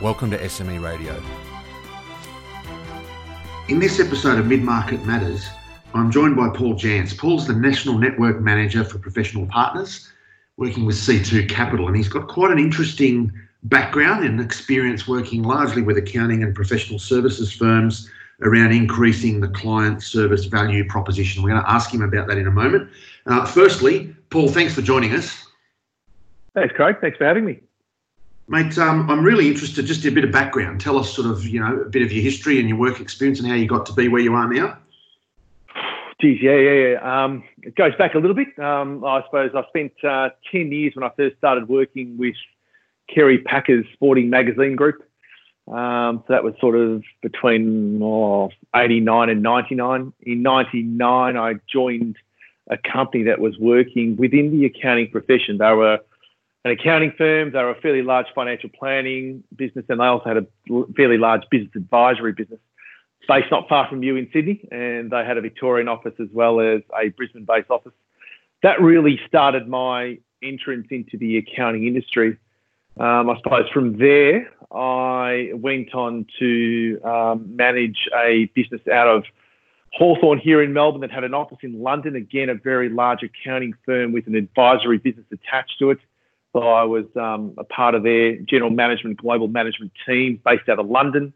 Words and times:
Welcome 0.00 0.32
to 0.32 0.38
SME 0.38 0.82
Radio. 0.82 1.22
In 3.68 3.78
this 3.78 4.00
episode 4.00 4.40
of 4.40 4.46
Mid 4.46 4.60
Market 4.60 5.04
Matters, 5.06 5.46
I'm 5.94 6.10
joined 6.10 6.34
by 6.34 6.48
Paul 6.48 6.74
Jansz. 6.74 7.16
Paul's 7.16 7.46
the 7.46 7.54
National 7.54 7.96
Network 7.96 8.40
Manager 8.40 8.82
for 8.82 8.98
Professional 8.98 9.46
Partners, 9.46 10.10
working 10.56 10.84
with 10.84 10.96
C2 10.96 11.48
Capital, 11.48 11.86
and 11.86 11.96
he's 11.96 12.08
got 12.08 12.26
quite 12.26 12.50
an 12.50 12.58
interesting 12.58 13.32
background 13.62 14.24
and 14.24 14.40
experience 14.40 15.06
working 15.06 15.44
largely 15.44 15.80
with 15.80 15.96
accounting 15.96 16.42
and 16.42 16.56
professional 16.56 16.98
services 16.98 17.52
firms 17.52 18.10
around 18.42 18.72
increasing 18.72 19.40
the 19.40 19.48
client 19.48 20.02
service 20.02 20.46
value 20.46 20.84
proposition. 20.88 21.40
We're 21.40 21.50
going 21.50 21.62
to 21.62 21.70
ask 21.70 21.94
him 21.94 22.02
about 22.02 22.26
that 22.26 22.36
in 22.36 22.48
a 22.48 22.52
moment. 22.52 22.90
Uh, 23.26 23.46
firstly, 23.46 24.14
Paul, 24.30 24.48
thanks 24.48 24.74
for 24.74 24.82
joining 24.82 25.12
us. 25.12 25.46
Thanks, 26.52 26.74
Craig. 26.74 26.96
Thanks 27.00 27.16
for 27.16 27.24
having 27.24 27.44
me. 27.44 27.60
Mate, 28.46 28.76
um, 28.76 29.08
I'm 29.10 29.24
really 29.24 29.48
interested. 29.48 29.86
Just 29.86 30.04
a 30.04 30.10
bit 30.10 30.24
of 30.24 30.30
background. 30.30 30.80
Tell 30.80 30.98
us, 30.98 31.12
sort 31.12 31.26
of, 31.26 31.46
you 31.46 31.60
know, 31.60 31.80
a 31.80 31.88
bit 31.88 32.02
of 32.02 32.12
your 32.12 32.22
history 32.22 32.60
and 32.60 32.68
your 32.68 32.76
work 32.76 33.00
experience 33.00 33.40
and 33.40 33.48
how 33.48 33.54
you 33.54 33.66
got 33.66 33.86
to 33.86 33.92
be 33.94 34.08
where 34.08 34.20
you 34.20 34.34
are 34.34 34.52
now. 34.52 34.76
Geez, 36.20 36.40
yeah, 36.42 36.56
yeah, 36.56 36.72
yeah. 36.72 37.24
Um, 37.24 37.42
it 37.62 37.74
goes 37.74 37.94
back 37.96 38.14
a 38.14 38.18
little 38.18 38.36
bit. 38.36 38.56
Um, 38.58 39.04
I 39.04 39.22
suppose 39.24 39.52
I 39.54 39.66
spent 39.68 39.92
uh, 40.04 40.30
10 40.52 40.72
years 40.72 40.94
when 40.94 41.04
I 41.04 41.10
first 41.16 41.36
started 41.38 41.68
working 41.68 42.16
with 42.18 42.36
Kerry 43.12 43.38
Packer's 43.38 43.86
Sporting 43.94 44.30
Magazine 44.30 44.76
Group. 44.76 45.02
Um, 45.66 46.22
so 46.26 46.34
that 46.34 46.44
was 46.44 46.54
sort 46.60 46.76
of 46.76 47.02
between 47.22 48.00
oh, 48.02 48.50
89 48.76 49.30
and 49.30 49.42
99. 49.42 50.12
In 50.22 50.42
99, 50.42 51.36
I 51.36 51.54
joined 51.66 52.16
a 52.68 52.76
company 52.76 53.24
that 53.24 53.40
was 53.40 53.58
working 53.58 54.16
within 54.16 54.50
the 54.50 54.66
accounting 54.66 55.10
profession. 55.10 55.58
They 55.58 55.72
were 55.72 56.00
an 56.64 56.70
accounting 56.70 57.12
firm. 57.16 57.52
They 57.52 57.58
were 57.58 57.70
a 57.70 57.80
fairly 57.80 58.02
large 58.02 58.26
financial 58.34 58.70
planning 58.70 59.44
business, 59.54 59.84
and 59.88 60.00
they 60.00 60.04
also 60.04 60.24
had 60.24 60.36
a 60.38 60.46
fairly 60.96 61.18
large 61.18 61.42
business 61.50 61.72
advisory 61.76 62.32
business 62.32 62.60
based 63.28 63.50
not 63.50 63.68
far 63.68 63.88
from 63.88 64.02
you 64.02 64.16
in 64.16 64.28
Sydney. 64.32 64.66
And 64.70 65.10
they 65.10 65.24
had 65.24 65.36
a 65.36 65.40
Victorian 65.40 65.88
office 65.88 66.14
as 66.20 66.28
well 66.32 66.60
as 66.60 66.82
a 66.98 67.08
Brisbane 67.10 67.44
based 67.44 67.70
office. 67.70 67.92
That 68.62 68.80
really 68.80 69.20
started 69.26 69.68
my 69.68 70.18
entrance 70.42 70.88
into 70.90 71.16
the 71.18 71.38
accounting 71.38 71.86
industry. 71.86 72.38
Um, 72.98 73.28
I 73.28 73.36
suppose 73.38 73.68
from 73.70 73.98
there, 73.98 74.50
I 74.70 75.50
went 75.54 75.94
on 75.94 76.26
to 76.38 77.00
um, 77.02 77.56
manage 77.56 78.08
a 78.16 78.46
business 78.54 78.80
out 78.92 79.08
of 79.08 79.24
Hawthorn 79.92 80.38
here 80.38 80.62
in 80.62 80.72
Melbourne 80.72 81.00
that 81.02 81.10
had 81.10 81.24
an 81.24 81.34
office 81.34 81.58
in 81.62 81.82
London. 81.82 82.16
Again, 82.16 82.48
a 82.48 82.54
very 82.54 82.88
large 82.88 83.22
accounting 83.22 83.74
firm 83.84 84.12
with 84.12 84.26
an 84.26 84.34
advisory 84.34 84.98
business 84.98 85.26
attached 85.32 85.78
to 85.78 85.90
it. 85.90 85.98
So 86.54 86.60
I 86.60 86.84
was 86.84 87.04
um, 87.16 87.52
a 87.58 87.64
part 87.64 87.96
of 87.96 88.04
their 88.04 88.36
general 88.36 88.70
management, 88.70 89.16
global 89.16 89.48
management 89.48 89.90
team 90.06 90.40
based 90.44 90.68
out 90.68 90.78
of 90.78 90.88
London. 90.88 91.32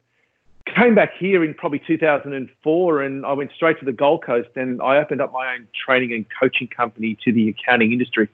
Came 0.64 0.94
back 0.94 1.10
here 1.19 1.42
in 1.42 1.55
probably 1.55 1.80
2004 1.84 3.02
and 3.02 3.27
I 3.27 3.33
went 3.33 3.50
straight 3.52 3.80
to 3.80 3.84
the 3.84 3.92
Gold 3.92 4.25
Coast 4.25 4.50
and 4.54 4.81
I 4.81 4.98
opened 4.98 5.20
up 5.20 5.32
my 5.32 5.54
own 5.54 5.66
training 5.75 6.12
and 6.12 6.25
coaching 6.41 6.69
company 6.69 7.19
to 7.25 7.32
the 7.32 7.48
accounting 7.48 7.92
industry. 7.92 8.28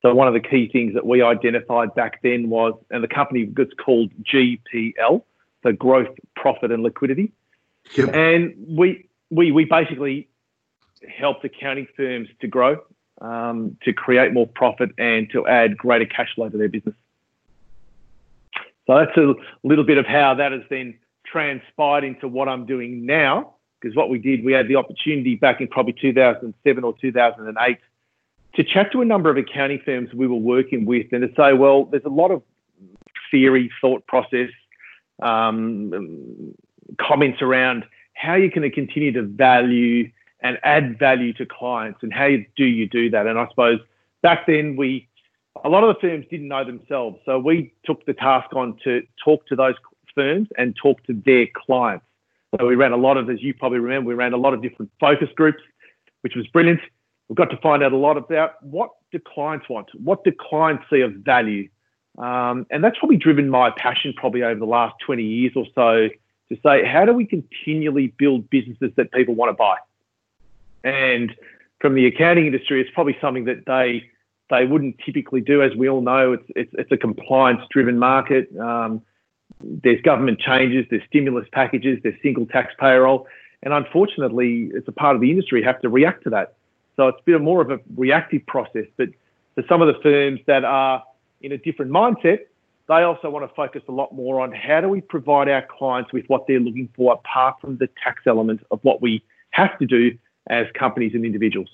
So 0.00 0.14
one 0.14 0.26
of 0.26 0.32
the 0.34 0.40
key 0.40 0.70
things 0.72 0.94
that 0.94 1.04
we 1.04 1.20
identified 1.20 1.94
back 1.94 2.22
then 2.22 2.48
was, 2.48 2.72
and 2.90 3.04
the 3.04 3.08
company 3.08 3.44
was 3.44 3.68
called 3.84 4.10
GPL, 4.22 5.22
so 5.62 5.72
Growth, 5.72 6.16
Profit 6.36 6.72
and 6.72 6.82
Liquidity. 6.82 7.32
Yep. 7.96 8.14
And 8.14 8.54
we, 8.66 9.08
we, 9.30 9.52
we 9.52 9.64
basically 9.64 10.28
helped 11.06 11.44
accounting 11.44 11.86
firms 11.96 12.28
to 12.40 12.46
grow 12.46 12.80
um, 13.20 13.76
to 13.84 13.92
create 13.92 14.32
more 14.32 14.46
profit 14.46 14.90
and 14.98 15.30
to 15.30 15.46
add 15.46 15.76
greater 15.76 16.06
cash 16.06 16.34
flow 16.34 16.48
to 16.48 16.56
their 16.56 16.68
business. 16.68 16.94
So 18.86 18.98
that's 18.98 19.16
a 19.16 19.34
little 19.62 19.84
bit 19.84 19.98
of 19.98 20.06
how 20.06 20.34
that 20.34 20.52
has 20.52 20.62
then 20.68 20.98
transpired 21.24 22.04
into 22.04 22.28
what 22.28 22.48
I'm 22.48 22.66
doing 22.66 23.06
now. 23.06 23.54
Because 23.80 23.96
what 23.96 24.08
we 24.08 24.18
did, 24.18 24.44
we 24.44 24.52
had 24.52 24.68
the 24.68 24.76
opportunity 24.76 25.34
back 25.34 25.60
in 25.60 25.68
probably 25.68 25.92
2007 25.92 26.84
or 26.84 26.94
2008 26.98 27.78
to 28.54 28.64
chat 28.64 28.92
to 28.92 29.02
a 29.02 29.04
number 29.04 29.30
of 29.30 29.36
accounting 29.36 29.80
firms 29.84 30.12
we 30.14 30.26
were 30.26 30.36
working 30.36 30.86
with 30.86 31.06
and 31.12 31.22
to 31.22 31.34
say, 31.36 31.52
well, 31.52 31.84
there's 31.84 32.04
a 32.04 32.08
lot 32.10 32.30
of 32.30 32.42
theory, 33.30 33.70
thought 33.80 34.06
process, 34.06 34.48
um, 35.22 36.54
comments 36.98 37.42
around 37.42 37.84
how 38.14 38.34
you 38.34 38.50
can 38.50 38.68
continue 38.70 39.12
to 39.12 39.22
value 39.22 40.10
and 40.44 40.58
add 40.62 40.98
value 40.98 41.32
to 41.32 41.46
clients. 41.46 42.00
And 42.02 42.12
how 42.12 42.28
do 42.56 42.64
you 42.64 42.86
do 42.86 43.10
that? 43.10 43.26
And 43.26 43.38
I 43.38 43.48
suppose 43.48 43.80
back 44.22 44.46
then 44.46 44.76
we, 44.76 45.08
a 45.64 45.68
lot 45.70 45.82
of 45.82 45.96
the 45.96 46.00
firms 46.00 46.26
didn't 46.30 46.48
know 46.48 46.64
themselves. 46.64 47.18
So 47.24 47.38
we 47.38 47.72
took 47.84 48.04
the 48.04 48.12
task 48.12 48.54
on 48.54 48.76
to 48.84 49.02
talk 49.24 49.46
to 49.48 49.56
those 49.56 49.74
firms 50.14 50.48
and 50.58 50.76
talk 50.76 51.02
to 51.04 51.14
their 51.24 51.46
clients. 51.66 52.04
So 52.56 52.66
we 52.66 52.76
ran 52.76 52.92
a 52.92 52.96
lot 52.96 53.16
of, 53.16 53.30
as 53.30 53.42
you 53.42 53.54
probably 53.54 53.78
remember, 53.78 54.08
we 54.08 54.14
ran 54.14 54.34
a 54.34 54.36
lot 54.36 54.54
of 54.54 54.62
different 54.62 54.92
focus 55.00 55.28
groups, 55.34 55.62
which 56.20 56.34
was 56.36 56.46
brilliant. 56.48 56.80
We 57.28 57.34
got 57.34 57.50
to 57.50 57.56
find 57.56 57.82
out 57.82 57.92
a 57.92 57.96
lot 57.96 58.18
about 58.18 58.62
what 58.62 58.90
do 59.10 59.18
clients 59.18 59.68
want? 59.68 59.88
What 59.94 60.24
do 60.24 60.32
clients 60.38 60.84
see 60.90 61.00
of 61.00 61.14
value? 61.14 61.68
Um, 62.18 62.66
and 62.70 62.84
that's 62.84 62.98
probably 62.98 63.16
driven 63.16 63.48
my 63.48 63.70
passion 63.70 64.12
probably 64.14 64.42
over 64.42 64.60
the 64.60 64.66
last 64.66 64.94
20 65.04 65.22
years 65.22 65.52
or 65.56 65.64
so 65.74 66.08
to 66.50 66.60
say, 66.62 66.84
how 66.84 67.06
do 67.06 67.14
we 67.14 67.24
continually 67.24 68.08
build 68.18 68.48
businesses 68.50 68.92
that 68.96 69.10
people 69.10 69.34
want 69.34 69.48
to 69.48 69.54
buy? 69.54 69.78
And 70.84 71.34
from 71.80 71.94
the 71.94 72.06
accounting 72.06 72.46
industry, 72.46 72.80
it's 72.80 72.90
probably 72.94 73.16
something 73.20 73.46
that 73.46 73.64
they 73.66 74.08
they 74.50 74.66
wouldn't 74.66 74.98
typically 75.04 75.40
do. 75.40 75.62
As 75.62 75.74
we 75.74 75.88
all 75.88 76.02
know, 76.02 76.34
it's 76.34 76.46
it's, 76.54 76.70
it's 76.74 76.92
a 76.92 76.96
compliance 76.96 77.62
driven 77.70 77.98
market. 77.98 78.48
Um, 78.58 79.02
there's 79.62 80.00
government 80.02 80.38
changes, 80.40 80.86
there's 80.90 81.02
stimulus 81.08 81.46
packages, 81.52 81.98
there's 82.02 82.14
single 82.22 82.46
touch 82.46 82.70
payroll, 82.78 83.26
and 83.62 83.72
unfortunately, 83.72 84.70
it's 84.74 84.88
a 84.88 84.92
part 84.92 85.14
of 85.14 85.22
the 85.22 85.30
industry, 85.30 85.62
have 85.62 85.80
to 85.80 85.88
react 85.88 86.24
to 86.24 86.30
that. 86.30 86.54
So 86.96 87.08
it's 87.08 87.18
a 87.20 87.24
bit 87.24 87.40
more 87.40 87.62
of 87.62 87.70
a 87.70 87.80
reactive 87.96 88.46
process. 88.46 88.86
But 88.96 89.08
for 89.54 89.64
some 89.68 89.80
of 89.80 89.88
the 89.88 90.00
firms 90.02 90.40
that 90.46 90.64
are 90.64 91.02
in 91.40 91.52
a 91.52 91.58
different 91.58 91.90
mindset, 91.90 92.40
they 92.88 93.02
also 93.02 93.30
want 93.30 93.48
to 93.48 93.54
focus 93.54 93.82
a 93.88 93.92
lot 93.92 94.14
more 94.14 94.40
on 94.40 94.52
how 94.52 94.80
do 94.80 94.88
we 94.88 95.00
provide 95.00 95.48
our 95.48 95.66
clients 95.66 96.12
with 96.12 96.26
what 96.26 96.46
they're 96.46 96.60
looking 96.60 96.88
for 96.94 97.14
apart 97.14 97.56
from 97.60 97.78
the 97.78 97.88
tax 98.02 98.22
element 98.26 98.60
of 98.70 98.80
what 98.82 99.00
we 99.00 99.22
have 99.50 99.78
to 99.78 99.86
do 99.86 100.16
as 100.48 100.66
companies 100.74 101.14
and 101.14 101.24
individuals. 101.24 101.68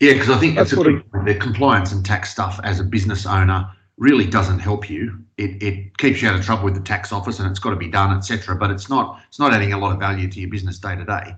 Yeah, 0.00 0.12
because 0.12 0.30
I 0.30 0.38
think 0.38 0.54
that's, 0.54 0.70
that's 0.70 0.86
of, 0.86 1.24
the 1.24 1.34
compliance 1.34 1.92
and 1.92 2.04
tax 2.04 2.30
stuff 2.30 2.60
as 2.62 2.78
a 2.78 2.84
business 2.84 3.26
owner 3.26 3.68
really 3.96 4.26
doesn't 4.26 4.60
help 4.60 4.88
you. 4.88 5.18
It, 5.38 5.62
it 5.62 5.98
keeps 5.98 6.22
you 6.22 6.28
out 6.28 6.38
of 6.38 6.44
trouble 6.44 6.64
with 6.64 6.74
the 6.74 6.80
tax 6.80 7.12
office 7.12 7.40
and 7.40 7.50
it's 7.50 7.58
got 7.58 7.70
to 7.70 7.76
be 7.76 7.88
done, 7.88 8.16
etc. 8.16 8.54
But 8.56 8.70
it's 8.70 8.88
not 8.88 9.20
it's 9.28 9.38
not 9.38 9.52
adding 9.52 9.72
a 9.72 9.78
lot 9.78 9.92
of 9.92 9.98
value 9.98 10.28
to 10.28 10.40
your 10.40 10.50
business 10.50 10.78
day 10.78 10.94
to 10.94 11.04
day. 11.04 11.34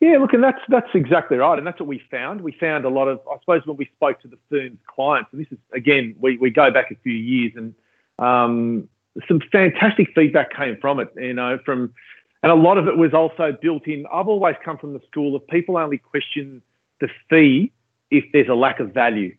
Yeah, 0.00 0.16
look, 0.16 0.32
and 0.32 0.42
that's 0.42 0.60
that's 0.68 0.88
exactly 0.94 1.36
right, 1.36 1.58
and 1.58 1.66
that's 1.66 1.78
what 1.78 1.86
we 1.86 2.02
found. 2.10 2.40
We 2.40 2.52
found 2.52 2.86
a 2.86 2.88
lot 2.88 3.08
of, 3.08 3.20
I 3.30 3.38
suppose, 3.40 3.66
when 3.66 3.76
we 3.76 3.84
spoke 3.96 4.20
to 4.22 4.28
the 4.28 4.38
firm's 4.48 4.78
clients, 4.86 5.30
and 5.32 5.40
this 5.40 5.52
is 5.52 5.58
again, 5.74 6.16
we, 6.18 6.38
we 6.38 6.48
go 6.48 6.70
back 6.70 6.90
a 6.90 6.94
few 7.02 7.12
years, 7.12 7.52
and 7.54 7.74
um, 8.18 8.88
some 9.28 9.42
fantastic 9.52 10.08
feedback 10.14 10.54
came 10.54 10.78
from 10.80 11.00
it. 11.00 11.12
You 11.16 11.34
know, 11.34 11.58
from 11.66 11.92
and 12.42 12.50
a 12.50 12.54
lot 12.54 12.78
of 12.78 12.88
it 12.88 12.96
was 12.96 13.12
also 13.12 13.56
built 13.60 13.86
in. 13.86 14.06
I've 14.12 14.28
always 14.28 14.56
come 14.64 14.78
from 14.78 14.94
the 14.94 15.00
school 15.10 15.36
of 15.36 15.46
people 15.46 15.76
only 15.76 15.98
question 15.98 16.62
the 17.00 17.08
fee 17.28 17.72
if 18.10 18.24
there's 18.32 18.48
a 18.48 18.54
lack 18.54 18.80
of 18.80 18.92
value. 18.92 19.36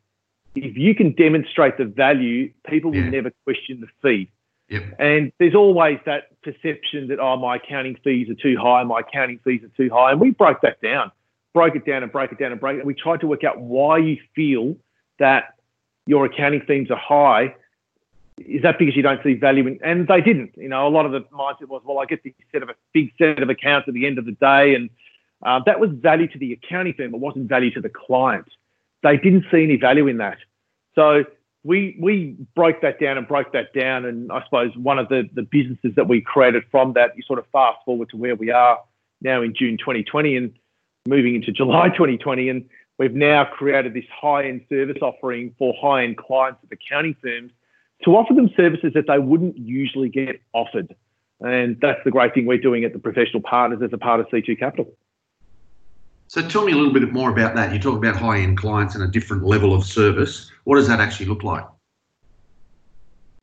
If 0.55 0.77
you 0.77 0.93
can 0.93 1.13
demonstrate 1.13 1.77
the 1.77 1.85
value, 1.85 2.51
people 2.67 2.93
yeah. 2.93 3.03
will 3.03 3.11
never 3.11 3.31
question 3.45 3.81
the 3.81 3.87
fee. 4.01 4.29
Yep. 4.69 4.83
And 4.99 5.31
there's 5.39 5.55
always 5.55 5.99
that 6.05 6.41
perception 6.43 7.07
that, 7.09 7.19
oh, 7.19 7.37
my 7.37 7.57
accounting 7.57 7.97
fees 8.03 8.29
are 8.29 8.35
too 8.35 8.57
high, 8.57 8.83
my 8.83 8.99
accounting 9.01 9.39
fees 9.43 9.61
are 9.63 9.71
too 9.75 9.89
high. 9.93 10.11
And 10.11 10.19
we 10.19 10.31
broke 10.31 10.61
that 10.61 10.81
down, 10.81 11.11
broke 11.53 11.75
it 11.75 11.85
down 11.85 12.03
and 12.03 12.11
broke 12.11 12.31
it 12.31 12.39
down 12.39 12.51
and 12.51 12.61
break 12.61 12.77
it. 12.77 12.79
And 12.79 12.87
we 12.87 12.93
tried 12.93 13.21
to 13.21 13.27
work 13.27 13.43
out 13.43 13.59
why 13.59 13.97
you 13.97 14.17
feel 14.35 14.75
that 15.19 15.55
your 16.05 16.25
accounting 16.25 16.61
fees 16.61 16.89
are 16.89 16.97
high 16.97 17.55
is 18.47 18.61
that 18.63 18.79
because 18.79 18.95
you 18.95 19.01
don't 19.01 19.21
see 19.23 19.33
value 19.33 19.67
in? 19.67 19.79
And 19.83 20.07
they 20.07 20.21
didn't. 20.21 20.51
You 20.55 20.69
know, 20.69 20.87
a 20.87 20.89
lot 20.89 21.05
of 21.05 21.11
the 21.11 21.21
mindset 21.33 21.67
was, 21.67 21.81
well, 21.85 21.99
I 21.99 22.05
get 22.05 22.23
this 22.23 22.33
set 22.51 22.63
of 22.63 22.69
a 22.69 22.75
big 22.93 23.11
set 23.17 23.41
of 23.41 23.49
accounts 23.49 23.87
at 23.87 23.93
the 23.93 24.05
end 24.05 24.17
of 24.17 24.25
the 24.25 24.33
day, 24.33 24.75
and 24.75 24.89
uh, 25.43 25.59
that 25.65 25.79
was 25.79 25.89
value 25.91 26.27
to 26.27 26.37
the 26.37 26.53
accounting 26.53 26.93
firm. 26.93 27.13
It 27.13 27.19
wasn't 27.19 27.47
value 27.49 27.71
to 27.71 27.81
the 27.81 27.89
client. 27.89 28.47
They 29.03 29.17
didn't 29.17 29.45
see 29.51 29.63
any 29.63 29.77
value 29.77 30.07
in 30.07 30.17
that. 30.17 30.37
So 30.95 31.23
we 31.63 31.95
we 31.99 32.35
broke 32.55 32.81
that 32.81 32.99
down 32.99 33.17
and 33.17 33.27
broke 33.27 33.53
that 33.53 33.73
down, 33.73 34.05
and 34.05 34.31
I 34.31 34.43
suppose 34.43 34.75
one 34.75 34.99
of 34.99 35.09
the 35.09 35.29
the 35.33 35.43
businesses 35.43 35.93
that 35.95 36.07
we 36.07 36.21
created 36.21 36.63
from 36.71 36.93
that, 36.93 37.15
you 37.15 37.23
sort 37.23 37.39
of 37.39 37.45
fast 37.51 37.79
forward 37.85 38.09
to 38.09 38.17
where 38.17 38.35
we 38.35 38.51
are 38.51 38.79
now 39.21 39.41
in 39.41 39.53
June 39.53 39.77
2020 39.77 40.35
and 40.35 40.53
moving 41.07 41.35
into 41.35 41.51
July 41.51 41.89
2020, 41.89 42.49
and 42.49 42.69
we've 42.97 43.13
now 43.13 43.45
created 43.45 43.93
this 43.93 44.05
high-end 44.11 44.61
service 44.69 44.97
offering 45.01 45.55
for 45.57 45.73
high-end 45.79 46.17
clients 46.17 46.61
of 46.63 46.69
the 46.69 46.75
accounting 46.75 47.15
firms 47.21 47.51
to 48.03 48.15
offer 48.15 48.33
them 48.33 48.49
services 48.55 48.91
that 48.93 49.07
they 49.07 49.19
wouldn't 49.19 49.57
usually 49.57 50.09
get 50.09 50.41
offered. 50.53 50.95
And 51.39 51.79
that's 51.81 51.99
the 52.03 52.11
great 52.11 52.33
thing 52.33 52.45
we're 52.45 52.57
doing 52.57 52.83
at 52.83 52.93
the 52.93 52.99
professional 52.99 53.41
partners 53.41 53.81
as 53.83 53.91
a 53.93 53.97
part 53.97 54.19
of 54.19 54.27
C2 54.27 54.59
Capital. 54.59 54.93
So 56.27 56.47
tell 56.47 56.63
me 56.63 56.71
a 56.71 56.75
little 56.75 56.93
bit 56.93 57.11
more 57.11 57.29
about 57.29 57.55
that. 57.55 57.73
You 57.73 57.79
talk 57.79 57.97
about 57.97 58.15
high-end 58.15 58.57
clients 58.57 58.95
and 58.95 59.03
a 59.03 59.07
different 59.07 59.43
level 59.43 59.73
of 59.73 59.83
service. 59.83 60.49
What 60.63 60.77
does 60.77 60.87
that 60.87 61.01
actually 61.01 61.25
look 61.25 61.43
like? 61.43 61.65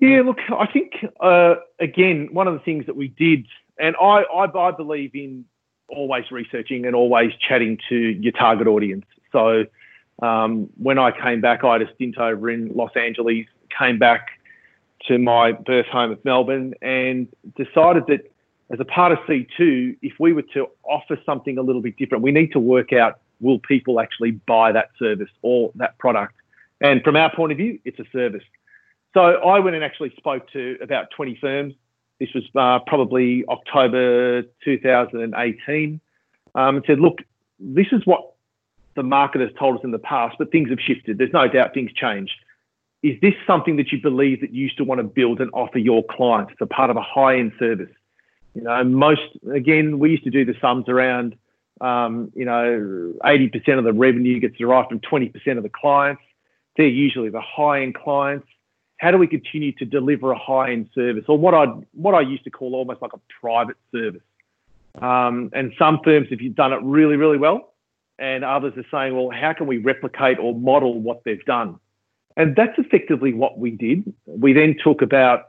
Yeah, 0.00 0.22
look, 0.22 0.38
I 0.56 0.66
think 0.66 0.92
uh, 1.20 1.56
again 1.80 2.28
one 2.32 2.46
of 2.46 2.54
the 2.54 2.60
things 2.60 2.86
that 2.86 2.96
we 2.96 3.08
did, 3.08 3.46
and 3.78 3.96
I, 4.00 4.22
I, 4.22 4.68
I 4.68 4.70
believe 4.70 5.14
in 5.14 5.44
always 5.88 6.30
researching 6.30 6.86
and 6.86 6.94
always 6.94 7.32
chatting 7.34 7.78
to 7.88 7.96
your 7.96 8.32
target 8.32 8.68
audience. 8.68 9.06
So 9.32 9.64
um, 10.22 10.70
when 10.76 10.98
I 10.98 11.10
came 11.10 11.40
back, 11.40 11.64
I 11.64 11.74
had 11.74 11.82
a 11.82 11.94
stint 11.94 12.16
over 12.16 12.48
in 12.48 12.74
Los 12.74 12.92
Angeles, 12.96 13.46
came 13.76 13.98
back 13.98 14.37
to 15.08 15.18
my 15.18 15.52
birth 15.52 15.86
home 15.86 16.12
of 16.12 16.24
Melbourne, 16.24 16.74
and 16.80 17.28
decided 17.56 18.04
that 18.08 18.30
as 18.70 18.80
a 18.80 18.84
part 18.84 19.12
of 19.12 19.18
C2, 19.20 19.96
if 20.02 20.14
we 20.20 20.32
were 20.32 20.42
to 20.54 20.68
offer 20.84 21.18
something 21.24 21.58
a 21.58 21.62
little 21.62 21.82
bit 21.82 21.96
different, 21.96 22.22
we 22.22 22.32
need 22.32 22.52
to 22.52 22.60
work 22.60 22.92
out 22.92 23.20
will 23.40 23.58
people 23.60 24.00
actually 24.00 24.32
buy 24.32 24.72
that 24.72 24.90
service 24.98 25.30
or 25.42 25.70
that 25.76 25.96
product. 25.98 26.34
And 26.80 27.02
from 27.02 27.16
our 27.16 27.34
point 27.34 27.52
of 27.52 27.58
view, 27.58 27.78
it's 27.84 27.98
a 27.98 28.04
service. 28.12 28.42
So 29.14 29.20
I 29.20 29.58
went 29.60 29.74
and 29.74 29.84
actually 29.84 30.12
spoke 30.16 30.50
to 30.52 30.76
about 30.82 31.10
20 31.16 31.38
firms. 31.40 31.74
This 32.20 32.28
was 32.34 32.44
uh, 32.54 32.80
probably 32.86 33.44
October 33.48 34.42
2018, 34.64 36.00
um, 36.54 36.76
and 36.76 36.84
said, 36.86 37.00
look, 37.00 37.18
this 37.58 37.86
is 37.92 38.04
what 38.04 38.32
the 38.96 39.02
market 39.02 39.40
has 39.40 39.50
told 39.58 39.78
us 39.78 39.84
in 39.84 39.92
the 39.92 39.98
past, 39.98 40.36
but 40.38 40.50
things 40.50 40.70
have 40.70 40.80
shifted. 40.80 41.18
There's 41.18 41.32
no 41.32 41.46
doubt 41.48 41.74
things 41.74 41.92
changed. 41.92 42.34
Is 43.02 43.20
this 43.20 43.34
something 43.46 43.76
that 43.76 43.92
you 43.92 44.00
believe 44.00 44.40
that 44.40 44.52
you 44.52 44.68
still 44.68 44.86
want 44.86 44.98
to 44.98 45.04
build 45.04 45.40
and 45.40 45.50
offer 45.52 45.78
your 45.78 46.02
clients 46.10 46.52
as 46.52 46.58
a 46.60 46.66
part 46.66 46.90
of 46.90 46.96
a 46.96 47.02
high-end 47.02 47.52
service? 47.58 47.90
You 48.54 48.62
know, 48.62 48.82
most 48.82 49.22
again, 49.52 49.98
we 50.00 50.10
used 50.10 50.24
to 50.24 50.30
do 50.30 50.44
the 50.44 50.54
sums 50.60 50.88
around, 50.88 51.36
um, 51.80 52.32
you 52.34 52.44
know, 52.44 53.14
80% 53.24 53.78
of 53.78 53.84
the 53.84 53.92
revenue 53.92 54.40
gets 54.40 54.56
derived 54.56 54.88
from 54.88 54.98
20% 55.00 55.56
of 55.56 55.62
the 55.62 55.68
clients. 55.68 56.22
They're 56.76 56.86
usually 56.86 57.30
the 57.30 57.40
high-end 57.40 57.94
clients. 57.94 58.48
How 58.98 59.12
do 59.12 59.18
we 59.18 59.28
continue 59.28 59.70
to 59.72 59.84
deliver 59.84 60.32
a 60.32 60.38
high-end 60.38 60.88
service, 60.92 61.24
or 61.28 61.38
what 61.38 61.54
I 61.54 61.66
what 61.92 62.16
I 62.16 62.20
used 62.20 62.44
to 62.44 62.50
call 62.50 62.74
almost 62.74 63.00
like 63.00 63.12
a 63.12 63.20
private 63.40 63.76
service? 63.92 64.22
Um, 65.00 65.50
and 65.52 65.72
some 65.78 66.00
firms 66.02 66.28
have 66.30 66.54
done 66.56 66.72
it 66.72 66.80
really, 66.82 67.14
really 67.14 67.38
well, 67.38 67.74
and 68.18 68.44
others 68.44 68.72
are 68.76 68.84
saying, 68.90 69.14
well, 69.14 69.30
how 69.30 69.52
can 69.52 69.68
we 69.68 69.78
replicate 69.78 70.38
or 70.40 70.52
model 70.52 71.00
what 71.00 71.22
they've 71.22 71.44
done? 71.44 71.78
And 72.38 72.54
that's 72.54 72.78
effectively 72.78 73.34
what 73.34 73.58
we 73.58 73.72
did. 73.72 74.14
We 74.26 74.52
then 74.52 74.76
took 74.82 75.02
about 75.02 75.48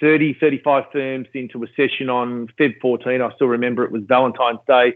30, 0.00 0.34
35 0.40 0.84
firms 0.92 1.26
into 1.34 1.64
a 1.64 1.66
session 1.76 2.08
on 2.08 2.46
Feb 2.58 2.80
14. 2.80 3.20
I 3.20 3.34
still 3.34 3.48
remember 3.48 3.84
it 3.84 3.90
was 3.90 4.04
Valentine's 4.04 4.60
Day 4.68 4.94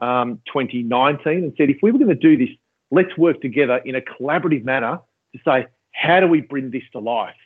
um, 0.00 0.40
2019 0.46 1.44
and 1.44 1.52
said, 1.58 1.68
if 1.68 1.76
we 1.82 1.92
were 1.92 1.98
going 1.98 2.08
to 2.08 2.14
do 2.14 2.38
this, 2.38 2.48
let's 2.90 3.16
work 3.18 3.42
together 3.42 3.76
in 3.84 3.94
a 3.94 4.00
collaborative 4.00 4.64
manner 4.64 4.98
to 5.34 5.40
say, 5.44 5.66
how 5.92 6.20
do 6.20 6.26
we 6.26 6.40
bring 6.40 6.70
this 6.70 6.84
to 6.92 7.00
life? 7.00 7.36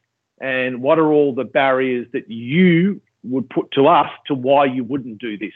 And 0.40 0.81
what 0.81 1.00
are 1.00 1.12
all 1.12 1.34
the 1.34 1.44
barriers 1.44 2.06
that 2.12 2.31
you 2.31 3.00
would 3.25 3.50
put 3.50 3.72
to 3.72 3.88
us 3.88 4.11
to 4.29 4.34
why 4.34 4.67
you 4.67 4.84
wouldn't 4.84 5.19
do 5.19 5.37
this? 5.37 5.52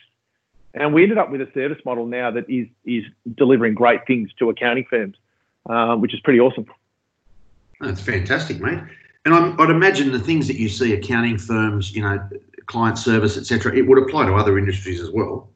And 0.75 0.93
we 0.93 1.05
ended 1.05 1.19
up 1.19 1.31
with 1.31 1.40
a 1.40 1.49
service 1.55 1.78
model 1.84 2.06
now 2.06 2.32
that 2.32 2.49
is 2.49 2.66
is 2.84 3.05
delivering 3.37 3.75
great 3.75 4.06
things 4.06 4.31
to 4.38 4.50
accounting 4.50 4.87
firms, 4.88 5.16
uh, 5.69 5.96
which 5.96 6.14
is 6.14 6.20
pretty 6.20 6.40
awesome. 6.40 6.66
That's 7.81 8.00
fantastic, 8.00 8.61
mate. 8.61 8.81
And 9.25 9.35
i 9.35 9.49
would 9.49 9.71
imagine 9.71 10.12
the 10.12 10.19
things 10.19 10.47
that 10.47 10.56
you 10.56 10.69
see 10.69 10.94
accounting 10.94 11.38
firms, 11.38 11.94
you 11.94 12.03
know, 12.03 12.19
client 12.67 12.99
service, 12.99 13.37
etc., 13.37 13.77
it 13.77 13.82
would 13.87 13.99
apply 13.99 14.27
to 14.27 14.35
other 14.35 14.59
industries 14.59 15.00
as 15.00 15.11
well. 15.11 15.50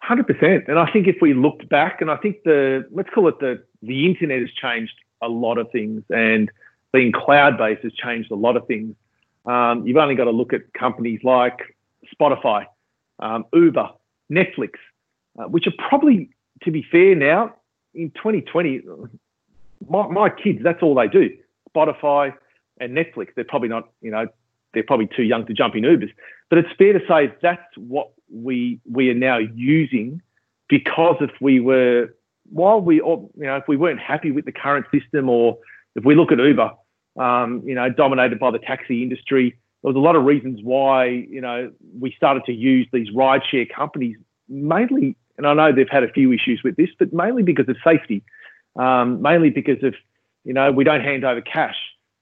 Hundred 0.00 0.26
percent. 0.26 0.64
And 0.68 0.78
I 0.78 0.90
think 0.90 1.06
if 1.06 1.16
we 1.20 1.34
looked 1.34 1.68
back, 1.68 2.00
and 2.00 2.10
I 2.10 2.16
think 2.16 2.44
the 2.44 2.86
let's 2.92 3.10
call 3.10 3.28
it 3.28 3.38
the 3.40 3.62
the 3.82 4.06
internet 4.06 4.40
has 4.40 4.50
changed 4.52 4.94
a 5.22 5.28
lot 5.28 5.58
of 5.58 5.70
things, 5.70 6.02
and 6.10 6.50
being 6.92 7.12
cloud 7.12 7.58
based 7.58 7.82
has 7.82 7.92
changed 7.92 8.30
a 8.30 8.36
lot 8.36 8.56
of 8.56 8.66
things. 8.66 8.94
Um, 9.44 9.86
you've 9.86 9.96
only 9.96 10.14
got 10.14 10.24
to 10.24 10.30
look 10.30 10.52
at 10.52 10.72
companies 10.74 11.20
like 11.22 11.58
Spotify, 12.14 12.66
um, 13.18 13.44
Uber, 13.52 13.90
Netflix, 14.30 14.74
uh, 15.38 15.44
which 15.44 15.66
are 15.66 15.88
probably, 15.88 16.30
to 16.62 16.70
be 16.70 16.84
fair, 16.90 17.14
now 17.14 17.54
in 17.94 18.10
2020, 18.12 18.82
my, 19.88 20.06
my 20.08 20.30
kids 20.30 20.60
that's 20.62 20.82
all 20.82 20.94
they 20.94 21.08
do. 21.08 21.30
Spotify 21.74 22.32
and 22.80 22.96
Netflix. 22.96 23.28
They're 23.34 23.44
probably 23.44 23.68
not, 23.68 23.90
you 24.00 24.10
know, 24.10 24.26
they're 24.74 24.82
probably 24.82 25.08
too 25.14 25.22
young 25.22 25.46
to 25.46 25.54
jump 25.54 25.74
in 25.74 25.82
Ubers. 25.82 26.12
But 26.50 26.58
it's 26.58 26.68
fair 26.78 26.92
to 26.92 27.00
say 27.08 27.32
that's 27.42 27.62
what 27.76 28.10
we 28.32 28.80
we 28.90 29.10
are 29.10 29.14
now 29.14 29.38
using 29.38 30.20
because 30.68 31.16
if 31.20 31.30
we 31.40 31.60
were 31.60 32.14
while 32.50 32.80
we 32.80 32.96
you 32.96 33.30
know 33.36 33.56
if 33.56 33.64
we 33.68 33.76
weren't 33.76 34.00
happy 34.00 34.30
with 34.30 34.44
the 34.44 34.52
current 34.52 34.86
system 34.92 35.28
or 35.28 35.58
if 35.94 36.04
we 36.04 36.14
look 36.14 36.30
at 36.30 36.38
Uber, 36.38 36.70
um, 37.18 37.62
you 37.64 37.74
know, 37.74 37.88
dominated 37.88 38.38
by 38.38 38.50
the 38.50 38.58
taxi 38.58 39.02
industry, 39.02 39.56
there 39.82 39.88
was 39.92 39.96
a 39.96 40.00
lot 40.00 40.14
of 40.16 40.24
reasons 40.24 40.60
why 40.62 41.06
you 41.06 41.40
know 41.40 41.72
we 41.98 42.12
started 42.16 42.44
to 42.44 42.52
use 42.52 42.86
these 42.92 43.10
rideshare 43.10 43.68
companies 43.72 44.16
mainly. 44.48 45.16
And 45.38 45.46
I 45.46 45.52
know 45.52 45.70
they've 45.70 45.88
had 45.88 46.02
a 46.02 46.10
few 46.10 46.32
issues 46.32 46.62
with 46.64 46.76
this, 46.76 46.88
but 46.98 47.12
mainly 47.12 47.42
because 47.42 47.68
of 47.68 47.76
safety, 47.84 48.22
um, 48.78 49.22
mainly 49.22 49.50
because 49.50 49.82
of 49.82 49.94
you 50.46 50.52
know, 50.52 50.70
we 50.70 50.84
don't 50.84 51.00
hand 51.02 51.24
over 51.24 51.40
cash. 51.40 51.76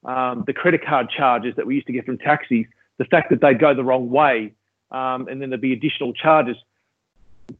Um, 0.04 0.44
the 0.46 0.54
credit 0.54 0.84
card 0.84 1.10
charges 1.10 1.54
that 1.56 1.66
we 1.66 1.74
used 1.74 1.86
to 1.86 1.92
get 1.92 2.06
from 2.06 2.16
taxis, 2.16 2.64
the 2.98 3.04
fact 3.04 3.28
that 3.30 3.42
they'd 3.42 3.60
go 3.60 3.74
the 3.74 3.84
wrong 3.84 4.08
way, 4.08 4.54
um, 4.90 5.28
and 5.28 5.40
then 5.40 5.50
there'd 5.50 5.60
be 5.60 5.74
additional 5.74 6.14
charges. 6.14 6.56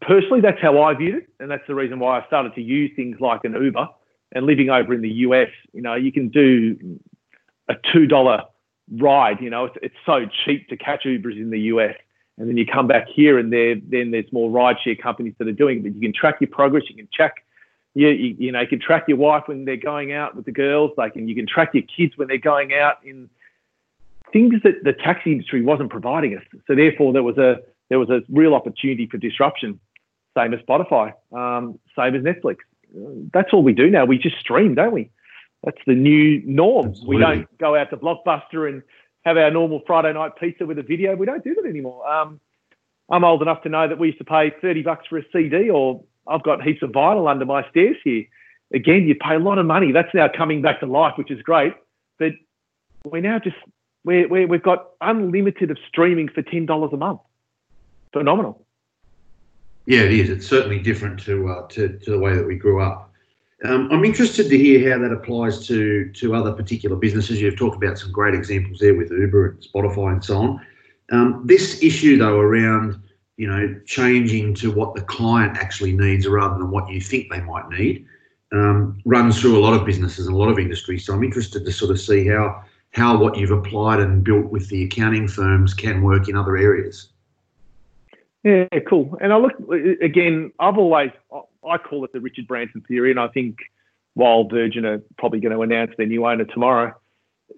Personally, 0.00 0.40
that's 0.40 0.60
how 0.60 0.80
I 0.82 0.94
viewed 0.94 1.16
it, 1.16 1.28
and 1.38 1.50
that's 1.50 1.66
the 1.66 1.74
reason 1.74 1.98
why 1.98 2.18
I 2.18 2.26
started 2.26 2.54
to 2.54 2.62
use 2.62 2.90
things 2.96 3.20
like 3.20 3.44
an 3.44 3.52
Uber. 3.52 3.88
And 4.32 4.46
living 4.46 4.70
over 4.70 4.92
in 4.94 5.02
the 5.02 5.10
US, 5.10 5.50
you 5.72 5.82
know, 5.82 5.94
you 5.94 6.10
can 6.10 6.28
do 6.28 6.98
a 7.68 7.74
two 7.92 8.06
dollar 8.06 8.42
ride. 8.90 9.40
You 9.40 9.50
know, 9.50 9.66
it's, 9.66 9.76
it's 9.82 9.94
so 10.06 10.26
cheap 10.44 10.68
to 10.70 10.76
catch 10.76 11.04
Ubers 11.04 11.36
in 11.36 11.50
the 11.50 11.60
US. 11.60 11.94
And 12.38 12.48
then 12.48 12.56
you 12.56 12.66
come 12.66 12.86
back 12.86 13.06
here, 13.06 13.38
and 13.38 13.52
there, 13.52 13.76
then 13.76 14.10
there's 14.10 14.32
more 14.32 14.50
rideshare 14.50 15.00
companies 15.00 15.34
that 15.38 15.46
are 15.46 15.52
doing 15.52 15.78
it. 15.78 15.82
But 15.84 15.94
you 15.94 16.00
can 16.00 16.14
track 16.14 16.40
your 16.40 16.50
progress, 16.50 16.84
you 16.88 16.96
can 16.96 17.08
check 17.12 17.44
you, 17.94 18.08
you, 18.08 18.36
you 18.38 18.52
know, 18.52 18.60
you 18.60 18.66
can 18.66 18.80
track 18.80 19.04
your 19.08 19.16
wife 19.16 19.44
when 19.46 19.64
they're 19.64 19.76
going 19.76 20.12
out 20.12 20.34
with 20.34 20.44
the 20.44 20.52
girls. 20.52 20.90
Like, 20.96 21.16
and 21.16 21.28
you 21.28 21.34
can 21.34 21.46
track 21.46 21.70
your 21.74 21.84
kids 21.84 22.16
when 22.16 22.28
they're 22.28 22.38
going 22.38 22.74
out 22.74 22.98
in 23.04 23.30
things 24.32 24.54
that 24.64 24.82
the 24.82 24.92
taxi 24.92 25.32
industry 25.32 25.62
wasn't 25.62 25.90
providing 25.90 26.36
us. 26.36 26.42
So 26.66 26.74
therefore, 26.74 27.12
there 27.12 27.22
was 27.22 27.38
a 27.38 27.60
there 27.88 27.98
was 27.98 28.10
a 28.10 28.22
real 28.28 28.54
opportunity 28.54 29.06
for 29.06 29.18
disruption. 29.18 29.78
Same 30.36 30.52
as 30.52 30.60
Spotify, 30.60 31.12
um, 31.32 31.78
same 31.96 32.16
as 32.16 32.22
Netflix. 32.22 32.56
That's 33.32 33.52
all 33.52 33.62
we 33.62 33.72
do 33.72 33.88
now. 33.88 34.04
We 34.04 34.18
just 34.18 34.38
stream, 34.38 34.74
don't 34.74 34.92
we? 34.92 35.10
That's 35.62 35.78
the 35.86 35.94
new 35.94 36.42
norm. 36.44 36.88
Absolutely. 36.88 37.16
We 37.16 37.22
don't 37.22 37.58
go 37.58 37.76
out 37.76 37.90
to 37.90 37.96
Blockbuster 37.96 38.68
and 38.68 38.82
have 39.24 39.36
our 39.36 39.50
normal 39.50 39.82
Friday 39.86 40.12
night 40.12 40.32
pizza 40.38 40.66
with 40.66 40.78
a 40.78 40.82
video. 40.82 41.14
We 41.14 41.26
don't 41.26 41.44
do 41.44 41.54
that 41.54 41.68
anymore. 41.68 42.06
Um, 42.06 42.40
I'm 43.08 43.24
old 43.24 43.42
enough 43.42 43.62
to 43.62 43.68
know 43.68 43.86
that 43.86 43.98
we 43.98 44.08
used 44.08 44.18
to 44.18 44.24
pay 44.24 44.52
30 44.60 44.82
bucks 44.82 45.06
for 45.08 45.18
a 45.18 45.22
CD 45.32 45.70
or 45.70 46.02
I've 46.26 46.42
got 46.42 46.62
heaps 46.62 46.82
of 46.82 46.90
vinyl 46.90 47.30
under 47.30 47.44
my 47.44 47.68
stairs 47.70 47.96
here. 48.04 48.24
Again, 48.72 49.06
you 49.06 49.14
pay 49.14 49.34
a 49.34 49.38
lot 49.38 49.58
of 49.58 49.66
money. 49.66 49.92
That's 49.92 50.12
now 50.14 50.28
coming 50.28 50.62
back 50.62 50.80
to 50.80 50.86
life, 50.86 51.14
which 51.16 51.30
is 51.30 51.42
great. 51.42 51.74
But 52.18 52.32
we're 53.04 53.20
now 53.20 53.38
just 53.38 53.56
we 54.04 54.26
we 54.26 54.46
we've 54.46 54.62
got 54.62 54.90
unlimited 55.00 55.70
of 55.70 55.78
streaming 55.88 56.28
for 56.28 56.42
ten 56.42 56.66
dollars 56.66 56.90
a 56.92 56.96
month. 56.96 57.20
Phenomenal. 58.12 58.64
Yeah, 59.86 60.00
it 60.00 60.12
is. 60.12 60.30
It's 60.30 60.46
certainly 60.46 60.78
different 60.78 61.20
to 61.20 61.48
uh, 61.48 61.66
to, 61.68 61.98
to 61.98 62.10
the 62.10 62.18
way 62.18 62.34
that 62.34 62.46
we 62.46 62.56
grew 62.56 62.80
up. 62.80 63.10
Um, 63.64 63.88
I'm 63.92 64.04
interested 64.04 64.48
to 64.48 64.58
hear 64.58 64.92
how 64.92 64.98
that 65.00 65.12
applies 65.12 65.66
to 65.68 66.10
to 66.10 66.34
other 66.34 66.52
particular 66.52 66.96
businesses. 66.96 67.40
You've 67.40 67.56
talked 67.56 67.76
about 67.82 67.98
some 67.98 68.12
great 68.12 68.34
examples 68.34 68.78
there 68.78 68.94
with 68.94 69.10
Uber 69.10 69.50
and 69.50 69.60
Spotify 69.60 70.12
and 70.12 70.24
so 70.24 70.38
on. 70.38 70.66
Um, 71.12 71.42
this 71.44 71.82
issue, 71.82 72.16
though, 72.16 72.38
around 72.38 73.00
you 73.36 73.48
know, 73.48 73.80
changing 73.84 74.54
to 74.54 74.70
what 74.70 74.94
the 74.94 75.02
client 75.02 75.56
actually 75.56 75.92
needs 75.92 76.26
rather 76.26 76.56
than 76.56 76.70
what 76.70 76.88
you 76.88 77.00
think 77.00 77.30
they 77.30 77.40
might 77.40 77.68
need, 77.68 78.06
um, 78.52 79.00
runs 79.04 79.40
through 79.40 79.58
a 79.58 79.60
lot 79.60 79.74
of 79.74 79.84
businesses 79.84 80.26
and 80.26 80.34
a 80.34 80.38
lot 80.38 80.48
of 80.48 80.58
industries. 80.58 81.04
So 81.04 81.14
I'm 81.14 81.24
interested 81.24 81.64
to 81.64 81.72
sort 81.72 81.90
of 81.90 82.00
see 82.00 82.28
how 82.28 82.62
how 82.92 83.16
what 83.16 83.36
you've 83.36 83.50
applied 83.50 83.98
and 83.98 84.22
built 84.22 84.46
with 84.46 84.68
the 84.68 84.84
accounting 84.84 85.26
firms 85.26 85.74
can 85.74 86.00
work 86.00 86.28
in 86.28 86.36
other 86.36 86.56
areas. 86.56 87.08
Yeah, 88.44 88.66
cool. 88.88 89.18
And 89.20 89.32
I 89.32 89.36
look 89.36 89.52
again. 90.00 90.52
I've 90.60 90.78
always 90.78 91.10
I 91.32 91.78
call 91.78 92.04
it 92.04 92.12
the 92.12 92.20
Richard 92.20 92.46
Branson 92.46 92.82
theory, 92.82 93.10
and 93.10 93.18
I 93.18 93.28
think 93.28 93.56
while 94.12 94.44
Virgin 94.44 94.86
are 94.86 95.02
probably 95.18 95.40
going 95.40 95.52
to 95.52 95.62
announce 95.62 95.90
their 95.96 96.06
new 96.06 96.24
owner 96.24 96.44
tomorrow. 96.44 96.94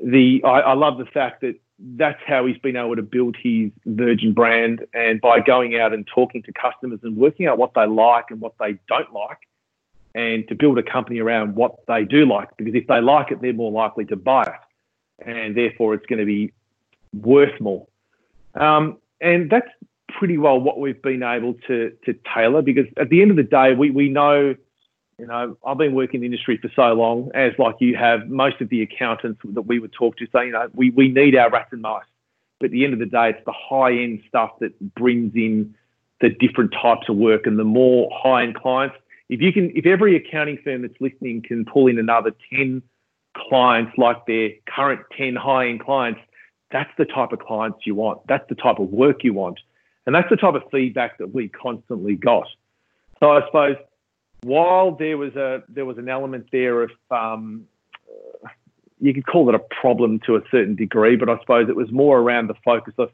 The 0.02 0.42
I, 0.44 0.60
I 0.60 0.74
love 0.74 0.98
the 0.98 1.06
fact 1.06 1.42
that 1.42 1.56
that's 1.78 2.20
how 2.26 2.46
he's 2.46 2.58
been 2.58 2.76
able 2.76 2.96
to 2.96 3.02
build 3.02 3.36
his 3.40 3.70
Virgin 3.84 4.32
brand, 4.32 4.84
and 4.94 5.20
by 5.20 5.40
going 5.40 5.78
out 5.78 5.92
and 5.92 6.06
talking 6.06 6.42
to 6.44 6.52
customers 6.52 7.00
and 7.02 7.16
working 7.16 7.46
out 7.46 7.58
what 7.58 7.74
they 7.74 7.86
like 7.86 8.26
and 8.30 8.40
what 8.40 8.54
they 8.58 8.78
don't 8.88 9.12
like, 9.12 9.38
and 10.14 10.48
to 10.48 10.54
build 10.54 10.78
a 10.78 10.82
company 10.82 11.20
around 11.20 11.54
what 11.54 11.86
they 11.86 12.04
do 12.04 12.24
like. 12.24 12.48
Because 12.56 12.74
if 12.74 12.86
they 12.86 13.00
like 13.00 13.30
it, 13.30 13.42
they're 13.42 13.52
more 13.52 13.72
likely 13.72 14.06
to 14.06 14.16
buy 14.16 14.42
it, 14.42 15.28
and 15.28 15.56
therefore 15.56 15.94
it's 15.94 16.06
going 16.06 16.18
to 16.18 16.24
be 16.24 16.52
worth 17.12 17.60
more. 17.60 17.86
Um, 18.54 18.98
and 19.20 19.50
that's 19.50 19.68
pretty 20.08 20.38
well 20.38 20.58
what 20.58 20.78
we've 20.80 21.00
been 21.02 21.22
able 21.22 21.54
to 21.66 21.92
to 22.06 22.14
tailor. 22.34 22.62
Because 22.62 22.86
at 22.96 23.10
the 23.10 23.20
end 23.20 23.30
of 23.30 23.36
the 23.36 23.42
day, 23.42 23.74
we 23.74 23.90
we 23.90 24.08
know 24.08 24.54
you 25.18 25.26
know, 25.26 25.56
I've 25.64 25.78
been 25.78 25.94
working 25.94 26.16
in 26.16 26.20
the 26.20 26.26
industry 26.26 26.58
for 26.58 26.70
so 26.76 26.92
long, 26.92 27.30
as 27.34 27.52
like 27.58 27.76
you 27.80 27.96
have, 27.96 28.28
most 28.28 28.60
of 28.60 28.68
the 28.68 28.82
accountants 28.82 29.40
that 29.44 29.62
we 29.62 29.78
would 29.78 29.92
talk 29.92 30.16
to 30.18 30.26
say, 30.26 30.46
you 30.46 30.52
know, 30.52 30.68
we, 30.74 30.90
we 30.90 31.08
need 31.08 31.34
our 31.36 31.50
rats 31.50 31.72
and 31.72 31.80
mice. 31.80 32.04
But 32.60 32.66
at 32.66 32.72
the 32.72 32.84
end 32.84 32.92
of 32.92 32.98
the 32.98 33.06
day, 33.06 33.30
it's 33.30 33.44
the 33.46 33.52
high 33.52 33.92
end 33.92 34.22
stuff 34.28 34.58
that 34.60 34.94
brings 34.94 35.34
in 35.34 35.74
the 36.20 36.30
different 36.30 36.72
types 36.72 37.08
of 37.08 37.16
work 37.16 37.46
and 37.46 37.58
the 37.58 37.64
more 37.64 38.10
high 38.12 38.42
end 38.42 38.56
clients. 38.56 38.96
If 39.28 39.40
you 39.40 39.52
can, 39.52 39.72
if 39.74 39.86
every 39.86 40.16
accounting 40.16 40.58
firm 40.62 40.82
that's 40.82 40.94
listening 41.00 41.42
can 41.42 41.64
pull 41.64 41.86
in 41.86 41.98
another 41.98 42.32
10 42.50 42.82
clients 43.36 43.92
like 43.98 44.24
their 44.26 44.50
current 44.66 45.00
10 45.16 45.34
high 45.34 45.68
end 45.68 45.80
clients, 45.80 46.20
that's 46.70 46.90
the 46.98 47.04
type 47.04 47.32
of 47.32 47.38
clients 47.38 47.78
you 47.84 47.94
want. 47.94 48.26
That's 48.26 48.46
the 48.48 48.54
type 48.54 48.78
of 48.78 48.88
work 48.90 49.24
you 49.24 49.32
want. 49.32 49.60
And 50.04 50.14
that's 50.14 50.28
the 50.28 50.36
type 50.36 50.54
of 50.54 50.62
feedback 50.70 51.18
that 51.18 51.34
we 51.34 51.48
constantly 51.48 52.16
got. 52.16 52.46
So 53.20 53.30
I 53.30 53.44
suppose 53.46 53.76
while 54.42 54.92
there 54.92 55.18
was 55.18 55.34
a 55.36 55.62
there 55.68 55.84
was 55.84 55.98
an 55.98 56.08
element 56.08 56.48
there 56.52 56.82
of 56.82 56.90
um, 57.10 57.66
you 59.00 59.12
could 59.12 59.26
call 59.26 59.48
it 59.48 59.54
a 59.54 59.58
problem 59.58 60.20
to 60.20 60.36
a 60.36 60.42
certain 60.50 60.74
degree, 60.74 61.16
but 61.16 61.28
I 61.28 61.38
suppose 61.40 61.68
it 61.68 61.76
was 61.76 61.90
more 61.92 62.18
around 62.18 62.48
the 62.48 62.54
focus 62.64 62.94
of 62.98 63.10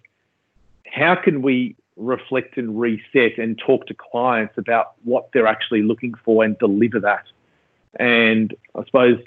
how 0.86 1.14
can 1.14 1.42
we 1.42 1.76
reflect 1.96 2.56
and 2.56 2.78
reset 2.78 3.38
and 3.38 3.58
talk 3.58 3.86
to 3.86 3.94
clients 3.94 4.56
about 4.56 4.92
what 5.04 5.30
they're 5.32 5.46
actually 5.46 5.82
looking 5.82 6.14
for 6.24 6.44
and 6.44 6.58
deliver 6.58 7.00
that. 7.00 7.24
And 7.98 8.54
I 8.74 8.84
suppose 8.84 9.18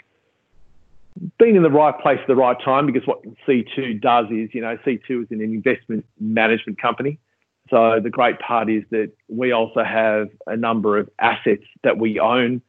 being 1.37 1.55
in 1.55 1.63
the 1.63 1.71
right 1.71 1.97
place 1.99 2.19
at 2.21 2.27
the 2.27 2.35
right 2.35 2.57
time 2.63 2.85
because 2.85 3.07
what 3.07 3.23
C2 3.47 4.01
does 4.01 4.25
is, 4.31 4.53
you 4.53 4.61
know, 4.61 4.77
C2 4.85 5.23
is 5.23 5.31
an 5.31 5.41
investment 5.41 6.05
management 6.19 6.81
company. 6.81 7.19
So 7.69 7.99
the 8.01 8.09
great 8.09 8.39
part 8.39 8.69
is 8.69 8.83
that 8.91 9.11
we 9.27 9.51
also 9.51 9.83
have 9.83 10.29
a 10.45 10.55
number 10.55 10.97
of 10.97 11.09
assets 11.19 11.63
that 11.83 11.97
we 11.97 12.19
own. 12.19 12.61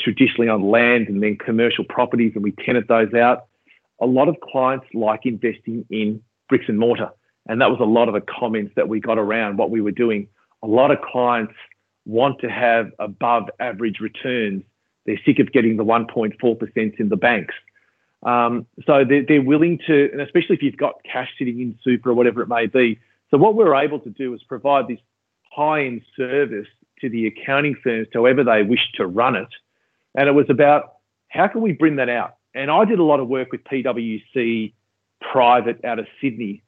Traditionally 0.00 0.50
on 0.50 0.62
land 0.70 1.08
and 1.08 1.22
then 1.22 1.38
commercial 1.38 1.82
properties, 1.82 2.32
and 2.34 2.44
we 2.44 2.52
tenant 2.52 2.88
those 2.88 3.14
out. 3.14 3.46
A 4.02 4.06
lot 4.06 4.28
of 4.28 4.36
clients 4.40 4.84
like 4.92 5.24
investing 5.24 5.86
in 5.88 6.20
bricks 6.50 6.66
and 6.68 6.78
mortar, 6.78 7.08
and 7.46 7.60
that 7.62 7.70
was 7.70 7.80
a 7.80 7.84
lot 7.84 8.06
of 8.06 8.14
the 8.14 8.20
comments 8.20 8.72
that 8.76 8.88
we 8.88 9.00
got 9.00 9.18
around 9.18 9.56
what 9.56 9.70
we 9.70 9.80
were 9.80 9.92
doing. 9.92 10.28
A 10.62 10.66
lot 10.66 10.90
of 10.90 11.00
clients 11.00 11.54
want 12.04 12.40
to 12.40 12.50
have 12.50 12.90
above 12.98 13.44
average 13.60 14.00
returns. 14.00 14.62
They're 15.06 15.20
sick 15.24 15.38
of 15.38 15.52
getting 15.52 15.78
the 15.78 15.84
1.4% 15.84 17.00
in 17.00 17.08
the 17.08 17.16
banks. 17.16 17.54
Um, 18.24 18.66
so 18.84 19.04
they're, 19.08 19.24
they're 19.26 19.42
willing 19.42 19.78
to, 19.86 20.10
and 20.12 20.20
especially 20.20 20.56
if 20.56 20.62
you've 20.62 20.76
got 20.76 20.96
cash 21.10 21.30
sitting 21.38 21.60
in 21.60 21.78
super 21.82 22.10
or 22.10 22.14
whatever 22.14 22.42
it 22.42 22.48
may 22.48 22.66
be, 22.66 22.98
so 23.30 23.38
what 23.38 23.54
we're 23.54 23.74
able 23.74 24.00
to 24.00 24.10
do 24.10 24.34
is 24.34 24.42
provide 24.42 24.88
this 24.88 25.00
high-end 25.52 26.02
service 26.16 26.68
to 27.00 27.08
the 27.08 27.26
accounting 27.26 27.76
firms, 27.82 28.08
however 28.12 28.44
they 28.44 28.62
wish 28.62 28.90
to 28.94 29.06
run 29.06 29.36
it. 29.36 29.48
And 30.14 30.28
it 30.28 30.32
was 30.32 30.46
about 30.48 30.94
how 31.28 31.48
can 31.48 31.60
we 31.60 31.72
bring 31.72 31.96
that 31.96 32.08
out? 32.08 32.36
And 32.54 32.70
I 32.70 32.84
did 32.84 32.98
a 32.98 33.04
lot 33.04 33.20
of 33.20 33.28
work 33.28 33.52
with 33.52 33.62
PwC 33.64 34.72
private 35.20 35.84
out 35.84 35.98
of 35.98 36.06
Sydney 36.20 36.62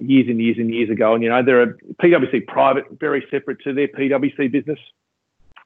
years 0.00 0.26
and 0.28 0.40
years 0.40 0.56
and 0.58 0.72
years 0.72 0.90
ago. 0.90 1.14
And, 1.14 1.22
you 1.22 1.30
know, 1.30 1.42
they're 1.42 1.62
a 1.62 1.74
PwC 2.02 2.46
private, 2.46 2.84
very 2.98 3.24
separate 3.30 3.60
to 3.60 3.72
their 3.72 3.88
PwC 3.88 4.50
business. 4.50 4.78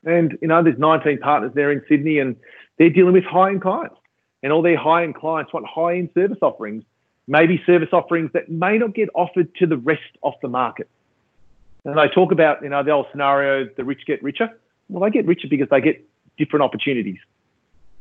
And, 0.05 0.39
you 0.41 0.49
know, 0.49 0.63
there's 0.63 0.79
19 0.79 1.19
partners 1.19 1.53
there 1.55 1.71
in 1.71 1.83
Sydney 1.89 2.19
and 2.19 2.37
they're 2.79 2.91
dealing 2.91 3.13
with 3.13 3.25
high-end 3.25 3.63
clients. 3.63 3.97
And 4.43 4.53
all 4.53 4.63
their 4.63 4.79
high-end 4.79 5.15
clients 5.15 5.53
want 5.53 5.67
high-end 5.67 6.11
service 6.15 6.39
offerings 6.41 6.85
maybe 7.27 7.63
service 7.67 7.91
offerings 7.93 8.31
that 8.33 8.49
may 8.49 8.79
not 8.79 8.95
get 8.95 9.09
offered 9.15 9.55
to 9.57 9.67
the 9.67 9.77
rest 9.77 10.01
of 10.23 10.35
the 10.43 10.49
market. 10.49 10.89
And 11.85 11.97
they 11.97 12.09
talk 12.09 12.33
about, 12.33 12.63
you 12.63 12.69
know, 12.69 12.83
the 12.83 12.91
old 12.91 13.07
scenario, 13.11 13.69
the 13.77 13.85
rich 13.85 14.03
get 14.07 14.23
richer. 14.23 14.51
Well, 14.89 15.09
they 15.09 15.11
get 15.13 15.27
richer 15.27 15.49
because 15.49 15.69
they 15.71 15.81
get 15.81 16.05
different 16.37 16.63
opportunities, 16.63 17.19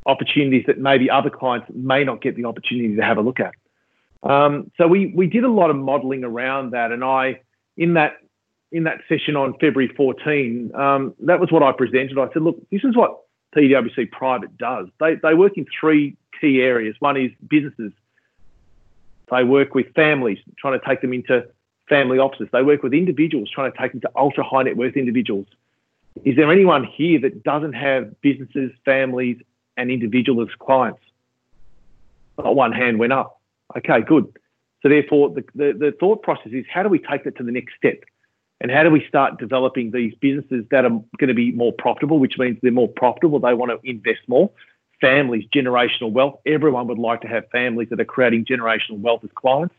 opportunities 0.06 0.66
that 0.68 0.80
maybe 0.80 1.10
other 1.10 1.30
clients 1.30 1.68
may 1.74 2.04
not 2.04 2.22
get 2.22 2.36
the 2.36 2.46
opportunity 2.46 2.96
to 2.96 3.04
have 3.04 3.18
a 3.18 3.22
look 3.22 3.40
at. 3.40 3.54
Um, 4.22 4.72
so 4.78 4.88
we 4.88 5.14
we 5.16 5.28
did 5.28 5.46
a 5.46 5.50
lot 5.50 5.70
of 5.70 5.78
modelling 5.78 6.26
around 6.26 6.72
that, 6.72 6.92
and 6.92 7.04
I 7.04 7.40
in 7.78 7.94
that 7.94 8.18
in 8.72 8.84
that 8.84 9.00
session 9.08 9.36
on 9.36 9.54
February 9.54 9.92
14, 9.96 10.72
um, 10.76 11.16
that 11.22 11.40
was 11.40 11.52
what 11.52 11.64
I 11.64 11.72
presented. 11.72 12.20
I 12.20 12.32
said, 12.34 12.44
look, 12.44 12.58
this 12.70 12.84
is 12.84 12.96
what 12.96 13.22
PwC 13.56 14.12
Private 14.12 14.58
does. 14.58 14.88
They 15.00 15.16
they 15.16 15.34
work 15.34 15.54
in 15.58 15.66
three 15.80 16.18
key 16.40 16.62
areas. 16.62 16.96
One 17.00 17.18
is 17.18 17.32
businesses 17.48 17.94
they 19.30 19.44
work 19.44 19.76
with 19.76 19.94
families, 19.94 20.40
trying 20.58 20.80
to 20.80 20.86
take 20.86 21.02
them 21.02 21.14
into 21.14 21.46
family 21.88 22.20
offices. 22.20 22.48
They 22.52 22.64
work 22.64 22.84
with 22.84 22.94
individuals, 22.94 23.50
trying 23.50 23.72
to 23.72 23.78
take 23.78 23.92
them 23.92 24.02
to 24.02 24.12
ultra 24.16 24.44
high 24.44 24.64
net 24.64 24.78
worth 24.78 24.96
individuals. 24.96 25.48
Is 26.24 26.36
there 26.36 26.52
anyone 26.52 26.84
here 26.84 27.20
that 27.22 27.44
doesn't 27.44 27.74
have 27.74 28.20
businesses, 28.22 28.72
families, 28.86 29.38
and 29.78 29.90
individuals 29.90 30.50
clients? 30.60 31.02
Not 32.38 32.56
one 32.56 32.72
hand 32.72 33.00
went 33.00 33.14
up. 33.14 33.40
Okay, 33.78 34.02
good. 34.02 34.32
So 34.82 34.90
therefore, 34.90 35.30
the, 35.30 35.44
the, 35.56 35.74
the 35.78 35.94
thought 36.00 36.24
process 36.24 36.52
is 36.52 36.66
how 36.72 36.84
do 36.84 36.90
we 36.90 37.00
take 37.00 37.24
that 37.26 37.38
to 37.38 37.44
the 37.44 37.52
next 37.52 37.74
step? 37.78 38.04
And 38.62 38.72
how 38.72 38.84
do 38.84 38.90
we 38.90 39.06
start 39.08 39.40
developing 39.40 39.92
these 39.92 40.14
businesses 40.16 40.66
that 40.72 40.84
are 40.84 40.90
going 40.90 41.28
to 41.28 41.34
be 41.34 41.52
more 41.52 41.72
profitable, 41.72 42.20
which 42.20 42.38
means 42.38 42.58
they're 42.62 42.72
more 42.72 42.90
profitable, 42.90 43.40
they 43.40 43.54
want 43.54 43.72
to 43.72 43.90
invest 43.90 44.20
more, 44.28 44.52
families, 45.02 45.46
generational 45.54 46.12
wealth. 46.12 46.40
Everyone 46.46 46.88
would 46.88 46.98
like 46.98 47.22
to 47.22 47.28
have 47.28 47.50
families 47.52 47.90
that 47.90 48.00
are 48.00 48.06
creating 48.06 48.46
generational 48.46 49.00
wealth 49.00 49.24
as 49.24 49.30
clients 49.36 49.76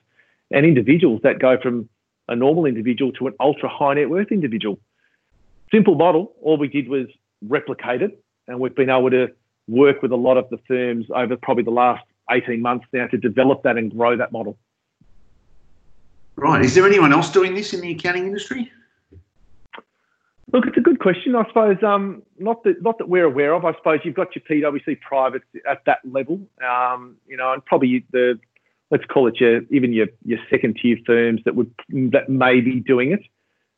and 0.51 0.67
individuals 0.67 1.21
that 1.23 1.39
go 1.39 1.59
from 1.61 1.89
a 2.29 2.37
normal 2.37 2.67
individual 2.67 3.13
to 3.13 3.27
an 3.27 3.35
ultra 3.41 3.69
high 3.69 3.95
net 3.95 4.09
worth 4.09 4.31
individual. 4.31 4.79
Simple 5.71 5.95
model. 5.95 6.33
All 6.43 6.57
we 6.57 6.69
did 6.69 6.89
was 6.89 7.07
replicate 7.43 8.03
it, 8.03 8.23
and 8.49 8.59
we've 8.61 8.75
been 8.75 8.91
able 8.91 9.11
to 9.11 9.29
work 9.69 10.03
with 10.03 10.13
a 10.13 10.17
lot 10.17 10.37
of 10.37 10.49
the 10.51 10.59
firms 10.67 11.07
over 11.15 11.37
probably 11.37 11.65
the 11.65 11.71
last 11.71 12.05
18 12.31 12.61
months 12.61 12.87
now 12.93 13.07
to 13.09 13.17
develop 13.17 13.63
that 13.63 13.77
and 13.77 13.91
grow 13.91 14.17
that 14.17 14.33
model. 14.33 14.57
Right. 16.37 16.65
Is 16.65 16.75
there 16.75 16.87
anyone 16.87 17.13
else 17.13 17.31
doing 17.31 17.55
this 17.55 17.75
in 17.75 17.81
the 17.81 17.93
accounting 17.93 18.27
industry? 18.27 18.71
Look, 20.53 20.67
it's 20.67 20.77
a 20.77 20.81
good 20.81 20.99
question. 20.99 21.37
I 21.37 21.47
suppose 21.47 21.77
um, 21.83 22.23
not 22.39 22.65
that 22.65 22.83
not 22.83 22.99
that 22.99 23.09
we're 23.09 23.25
aware 23.25 23.55
of. 23.55 23.65
I 23.65 23.73
suppose 23.75 24.01
you've 24.05 24.17
got 24.17 24.29
your 24.35 24.43
PwC 24.45 25.01
privates 25.01 25.45
at 25.69 25.85
that 25.87 25.99
level, 26.11 26.41
um, 26.67 27.17
you 27.27 27.37
know, 27.37 27.53
and 27.53 27.65
probably 27.65 28.05
the 28.11 28.39
let's 28.91 29.05
call 29.05 29.29
it 29.29 29.41
your 29.41 29.63
even 29.71 29.93
your 29.93 30.09
your 30.25 30.39
second 30.51 30.79
tier 30.83 30.97
firms 31.07 31.41
that 31.45 31.55
would 31.55 31.73
that 32.13 32.29
may 32.29 32.61
be 32.61 32.81
doing 32.81 33.13
it. 33.13 33.21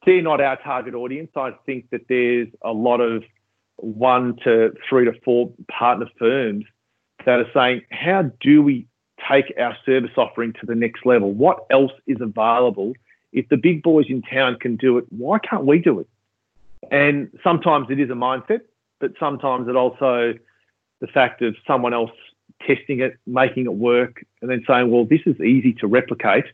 They're 0.07 0.23
not 0.23 0.41
our 0.41 0.57
target 0.62 0.95
audience. 0.95 1.31
I 1.37 1.52
think 1.67 1.91
that 1.91 2.09
there's 2.09 2.49
a 2.62 2.73
lot 2.73 3.00
of 3.00 3.23
one 3.76 4.37
to 4.45 4.73
three 4.88 5.05
to 5.05 5.12
four 5.25 5.52
partner 5.71 6.07
firms 6.19 6.64
that 7.25 7.38
are 7.38 7.50
saying, 7.55 7.83
how 7.91 8.31
do 8.41 8.62
we 8.62 8.87
take 9.31 9.52
our 9.59 9.76
service 9.85 10.11
offering 10.17 10.52
to 10.55 10.67
the 10.67 10.75
next 10.75 11.07
level? 11.07 11.33
What 11.33 11.67
else 11.71 11.93
is 12.07 12.19
available? 12.21 12.95
If 13.33 13.49
the 13.49 13.57
big 13.57 13.83
boys 13.83 14.07
in 14.09 14.23
town 14.23 14.57
can 14.61 14.76
do 14.76 14.99
it, 14.99 15.05
why 15.11 15.38
can't 15.38 15.64
we 15.64 15.79
do 15.79 16.00
it? 16.00 16.09
And 16.91 17.31
sometimes 17.43 17.89
it 17.91 18.01
is 18.01 18.11
a 18.11 18.15
mindset, 18.15 18.62
but 19.01 19.12
sometimes 19.19 19.69
it 19.69 19.77
also 19.77 20.35
the 21.01 21.07
fact 21.07 21.43
of 21.43 21.57
someone 21.67 21.93
else 21.93 22.11
testing 22.67 23.01
it, 23.01 23.19
making 23.27 23.65
it 23.65 23.75
work, 23.75 24.25
and 24.41 24.51
then 24.51 24.65
saying, 24.67 24.91
well, 24.91 25.05
this 25.05 25.21
is 25.27 25.41
easy 25.41 25.73
to 25.75 25.87
replicate. 25.87 26.45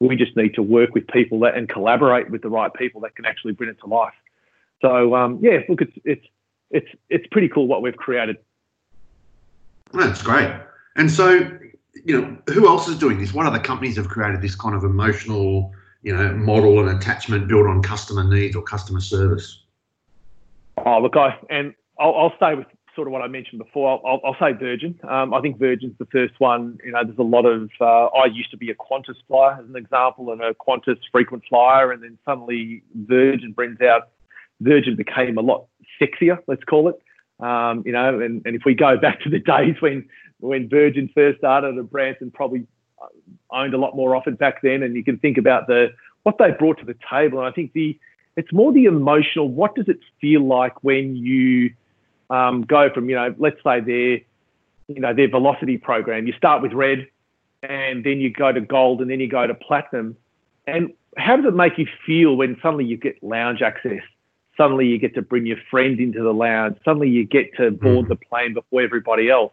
We 0.00 0.16
just 0.16 0.36
need 0.36 0.54
to 0.54 0.62
work 0.62 0.94
with 0.94 1.06
people 1.08 1.40
that 1.40 1.54
and 1.54 1.68
collaborate 1.68 2.30
with 2.30 2.42
the 2.42 2.50
right 2.50 2.72
people 2.74 3.00
that 3.02 3.16
can 3.16 3.24
actually 3.24 3.52
bring 3.52 3.70
it 3.70 3.78
to 3.80 3.86
life. 3.86 4.12
So 4.82 5.14
um, 5.14 5.38
yeah, 5.40 5.60
look, 5.68 5.80
it's 5.80 5.96
it's 6.04 6.26
it's 6.70 6.88
it's 7.08 7.26
pretty 7.28 7.48
cool 7.48 7.66
what 7.66 7.80
we've 7.82 7.96
created. 7.96 8.36
That's 9.92 10.22
great. 10.22 10.52
And 10.96 11.10
so, 11.10 11.50
you 12.04 12.20
know, 12.20 12.36
who 12.52 12.66
else 12.68 12.88
is 12.88 12.98
doing 12.98 13.18
this? 13.18 13.32
What 13.32 13.46
other 13.46 13.58
companies 13.58 13.96
have 13.96 14.08
created 14.08 14.42
this 14.42 14.54
kind 14.54 14.74
of 14.74 14.84
emotional, 14.84 15.72
you 16.02 16.14
know, 16.14 16.34
model 16.34 16.80
and 16.80 16.98
attachment 16.98 17.48
built 17.48 17.66
on 17.66 17.82
customer 17.82 18.24
needs 18.24 18.56
or 18.56 18.62
customer 18.62 19.00
service? 19.00 19.62
Oh, 20.86 21.00
look, 21.00 21.16
I 21.16 21.36
and 21.50 21.74
I'll, 21.98 22.14
I'll 22.14 22.36
stay 22.36 22.54
with 22.54 22.68
sort 22.94 23.08
of 23.08 23.12
what 23.12 23.20
I 23.20 23.26
mentioned 23.26 23.58
before. 23.58 24.00
I'll, 24.06 24.20
I'll 24.24 24.36
say 24.40 24.52
Virgin. 24.52 24.98
Um, 25.02 25.34
I 25.34 25.40
think 25.40 25.58
Virgin's 25.58 25.98
the 25.98 26.06
first 26.06 26.34
one. 26.38 26.78
You 26.84 26.92
know, 26.92 27.04
there's 27.04 27.18
a 27.18 27.22
lot 27.22 27.44
of. 27.44 27.68
Uh, 27.80 28.06
I 28.06 28.26
used 28.26 28.52
to 28.52 28.56
be 28.56 28.70
a 28.70 28.74
Qantas 28.76 29.16
flyer 29.26 29.58
as 29.60 29.68
an 29.68 29.76
example, 29.76 30.30
and 30.32 30.40
a 30.40 30.54
Qantas 30.54 30.98
frequent 31.10 31.42
flyer, 31.48 31.90
and 31.90 32.02
then 32.02 32.16
suddenly 32.24 32.82
Virgin 32.94 33.52
brings 33.52 33.80
out. 33.80 34.10
Virgin 34.60 34.96
became 34.96 35.36
a 35.36 35.42
lot 35.42 35.66
sexier, 36.00 36.38
let's 36.46 36.64
call 36.64 36.88
it. 36.88 36.98
Um, 37.44 37.82
you 37.84 37.92
know, 37.92 38.20
and, 38.20 38.40
and 38.46 38.56
if 38.56 38.62
we 38.64 38.74
go 38.74 38.96
back 38.96 39.20
to 39.22 39.28
the 39.28 39.38
days 39.40 39.74
when 39.80 40.08
when 40.38 40.68
Virgin 40.68 41.10
first 41.14 41.38
started 41.38 41.74
and 41.74 41.90
Branson 41.90 42.30
probably 42.30 42.66
owned 43.50 43.74
a 43.74 43.78
lot 43.78 43.96
more 43.96 44.14
often 44.16 44.36
back 44.36 44.62
then, 44.62 44.82
and 44.82 44.94
you 44.94 45.04
can 45.04 45.18
think 45.18 45.36
about 45.36 45.66
the 45.66 45.88
what 46.22 46.38
they 46.38 46.52
brought 46.52 46.78
to 46.78 46.86
the 46.86 46.96
table. 47.10 47.40
And 47.40 47.48
I 47.48 47.50
think 47.50 47.72
the 47.72 47.98
it's 48.36 48.52
more 48.52 48.72
the 48.72 48.84
emotional. 48.84 49.48
What 49.48 49.74
does 49.74 49.88
it 49.88 49.98
feel 50.20 50.46
like 50.46 50.84
when 50.84 51.16
you 51.16 51.72
um, 52.30 52.62
go 52.62 52.90
from 52.92 53.08
you 53.08 53.16
know, 53.16 53.34
let's 53.38 53.62
say 53.62 53.80
their 53.80 54.20
you 54.88 55.00
know 55.00 55.14
their 55.14 55.28
velocity 55.28 55.78
program. 55.78 56.26
You 56.26 56.32
start 56.34 56.62
with 56.62 56.72
red, 56.72 57.06
and 57.62 58.04
then 58.04 58.20
you 58.20 58.30
go 58.30 58.52
to 58.52 58.60
gold, 58.60 59.00
and 59.00 59.10
then 59.10 59.20
you 59.20 59.28
go 59.28 59.46
to 59.46 59.54
platinum. 59.54 60.16
And 60.66 60.92
how 61.16 61.36
does 61.36 61.46
it 61.46 61.54
make 61.54 61.78
you 61.78 61.86
feel 62.04 62.36
when 62.36 62.58
suddenly 62.60 62.84
you 62.84 62.96
get 62.96 63.22
lounge 63.22 63.62
access? 63.62 64.02
Suddenly 64.56 64.86
you 64.86 64.98
get 64.98 65.14
to 65.14 65.22
bring 65.22 65.46
your 65.46 65.58
friend 65.70 66.00
into 66.00 66.22
the 66.22 66.32
lounge. 66.32 66.78
Suddenly 66.84 67.10
you 67.10 67.24
get 67.24 67.54
to 67.56 67.70
board 67.70 68.06
mm. 68.06 68.08
the 68.08 68.16
plane 68.16 68.54
before 68.54 68.82
everybody 68.82 69.30
else. 69.30 69.52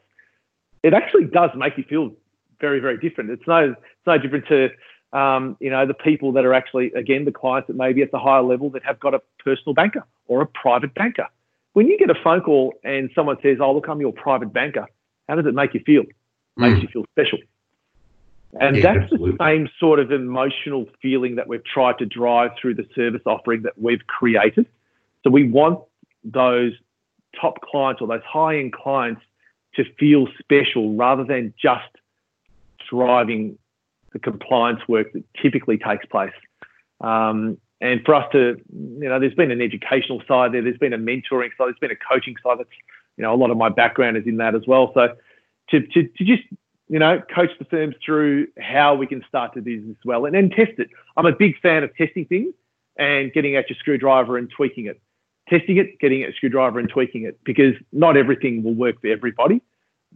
It 0.81 0.93
actually 0.93 1.25
does 1.25 1.51
make 1.55 1.77
you 1.77 1.83
feel 1.83 2.13
very, 2.59 2.79
very 2.79 2.97
different. 2.97 3.29
It's 3.29 3.45
no, 3.47 3.71
it's 3.71 4.07
no 4.07 4.17
different 4.17 4.47
to 4.47 4.69
um, 5.13 5.55
you 5.59 5.69
know, 5.69 5.85
the 5.85 5.93
people 5.93 6.33
that 6.33 6.43
are 6.43 6.53
actually, 6.53 6.91
again, 6.93 7.23
the 7.23 7.31
clients 7.31 7.67
that 7.67 7.75
may 7.75 7.93
be 7.93 8.01
at 8.01 8.11
the 8.11 8.19
higher 8.19 8.41
level 8.41 8.71
that 8.71 8.83
have 8.83 8.99
got 8.99 9.13
a 9.13 9.21
personal 9.43 9.73
banker 9.73 10.03
or 10.27 10.41
a 10.41 10.47
private 10.47 10.93
banker. 10.93 11.27
When 11.73 11.87
you 11.87 11.97
get 11.97 12.09
a 12.09 12.15
phone 12.23 12.41
call 12.41 12.73
and 12.83 13.09
someone 13.15 13.37
says, 13.41 13.57
Oh, 13.61 13.73
look, 13.73 13.87
I'm 13.87 14.01
your 14.01 14.11
private 14.11 14.51
banker, 14.51 14.87
how 15.29 15.35
does 15.35 15.45
it 15.45 15.53
make 15.53 15.73
you 15.73 15.81
feel? 15.85 16.03
Makes 16.57 16.79
mm. 16.79 16.81
you 16.83 16.87
feel 16.89 17.05
special. 17.11 17.39
And 18.59 18.75
yeah, 18.75 18.81
that's 18.83 19.03
absolutely. 19.03 19.31
the 19.31 19.37
same 19.39 19.69
sort 19.79 19.99
of 19.99 20.11
emotional 20.11 20.87
feeling 21.01 21.35
that 21.35 21.47
we've 21.47 21.63
tried 21.63 21.97
to 21.99 22.05
drive 22.05 22.51
through 22.59 22.75
the 22.75 22.87
service 22.93 23.21
offering 23.25 23.63
that 23.63 23.73
we've 23.79 24.05
created. 24.05 24.67
So 25.23 25.31
we 25.31 25.49
want 25.49 25.79
those 26.23 26.73
top 27.39 27.61
clients 27.61 28.01
or 28.01 28.07
those 28.07 28.21
high 28.27 28.57
end 28.57 28.73
clients 28.73 29.21
to 29.75 29.83
feel 29.97 30.27
special 30.39 30.93
rather 30.93 31.23
than 31.23 31.53
just 31.59 31.89
driving 32.89 33.57
the 34.13 34.19
compliance 34.19 34.79
work 34.87 35.11
that 35.13 35.23
typically 35.41 35.77
takes 35.77 36.05
place. 36.05 36.33
Um, 37.01 37.57
and 37.81 38.01
for 38.05 38.15
us 38.15 38.25
to, 38.31 38.55
you 38.71 39.09
know, 39.09 39.19
there's 39.19 39.33
been 39.33 39.51
an 39.51 39.61
educational 39.61 40.21
side 40.27 40.53
there, 40.53 40.61
there's 40.61 40.77
been 40.77 40.93
a 40.93 40.97
mentoring 40.97 41.49
side, 41.57 41.67
there's 41.67 41.79
been 41.81 41.91
a 41.91 41.95
coaching 41.95 42.35
side. 42.41 42.59
That's, 42.59 42.69
you 43.17 43.23
know, 43.23 43.33
a 43.33 43.35
lot 43.35 43.51
of 43.51 43.57
my 43.57 43.69
background 43.69 44.15
is 44.15 44.25
in 44.25 44.37
that 44.37 44.55
as 44.55 44.63
well. 44.65 44.91
So 44.93 45.15
to, 45.71 45.81
to, 45.81 46.07
to 46.07 46.23
just, 46.23 46.43
you 46.87 46.99
know, 46.99 47.21
coach 47.33 47.49
the 47.59 47.65
firms 47.65 47.95
through 48.05 48.47
how 48.59 48.95
we 48.95 49.07
can 49.07 49.23
start 49.27 49.53
to 49.55 49.61
do 49.61 49.85
this 49.85 49.97
well 50.05 50.25
and 50.25 50.33
then 50.33 50.49
test 50.49 50.73
it. 50.77 50.89
I'm 51.17 51.25
a 51.25 51.35
big 51.35 51.59
fan 51.59 51.83
of 51.83 51.95
testing 51.97 52.25
things 52.25 52.53
and 52.95 53.33
getting 53.33 53.55
out 53.57 53.69
your 53.69 53.77
screwdriver 53.77 54.37
and 54.37 54.49
tweaking 54.49 54.85
it. 54.85 55.01
Testing 55.49 55.77
it, 55.77 55.99
getting 55.99 56.21
your 56.21 56.31
screwdriver 56.33 56.79
and 56.79 56.87
tweaking 56.87 57.23
it 57.23 57.37
because 57.43 57.73
not 57.91 58.15
everything 58.15 58.63
will 58.63 58.75
work 58.75 59.01
for 59.01 59.07
everybody. 59.07 59.61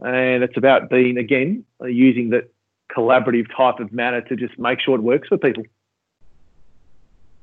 And 0.01 0.43
it's 0.43 0.55
about 0.55 0.89
being, 0.89 1.17
again, 1.17 1.65
using 1.83 2.29
that 2.29 2.49
collaborative 2.95 3.47
type 3.55 3.79
of 3.79 3.91
manner 3.91 4.21
to 4.21 4.35
just 4.35 4.57
make 4.57 4.79
sure 4.79 4.95
it 4.95 5.01
works 5.01 5.27
for 5.27 5.37
people. 5.37 5.63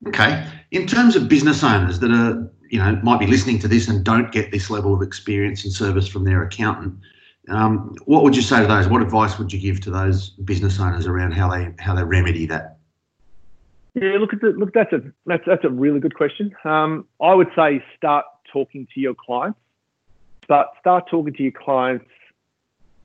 Okay. 0.06 0.46
In 0.70 0.86
terms 0.86 1.16
of 1.16 1.28
business 1.28 1.62
owners 1.62 2.00
that 2.00 2.10
are, 2.10 2.50
you 2.68 2.78
know, 2.78 2.98
might 3.02 3.20
be 3.20 3.26
listening 3.26 3.58
to 3.60 3.68
this 3.68 3.88
and 3.88 4.04
don't 4.04 4.32
get 4.32 4.50
this 4.50 4.70
level 4.70 4.94
of 4.94 5.02
experience 5.02 5.64
and 5.64 5.72
service 5.72 6.08
from 6.08 6.24
their 6.24 6.42
accountant, 6.42 6.98
um, 7.48 7.94
what 8.06 8.22
would 8.22 8.34
you 8.34 8.42
say 8.42 8.60
to 8.60 8.66
those? 8.66 8.88
What 8.88 9.02
advice 9.02 9.38
would 9.38 9.52
you 9.52 9.60
give 9.60 9.80
to 9.82 9.90
those 9.90 10.30
business 10.30 10.80
owners 10.80 11.06
around 11.06 11.32
how 11.32 11.50
they 11.50 11.72
how 11.78 11.94
they 11.94 12.02
remedy 12.02 12.46
that? 12.46 12.78
Yeah, 13.94 14.16
look 14.18 14.32
at 14.32 14.40
the, 14.40 14.48
look. 14.48 14.72
That's 14.72 14.92
a 14.92 15.02
that's 15.26 15.44
that's 15.46 15.64
a 15.64 15.68
really 15.68 16.00
good 16.00 16.14
question. 16.14 16.54
Um, 16.64 17.06
I 17.20 17.34
would 17.34 17.48
say 17.54 17.84
start 17.96 18.24
talking 18.50 18.88
to 18.94 19.00
your 19.00 19.14
clients, 19.14 19.58
but 20.48 20.72
start 20.80 21.04
talking 21.10 21.34
to 21.34 21.42
your 21.42 21.52
clients 21.52 22.06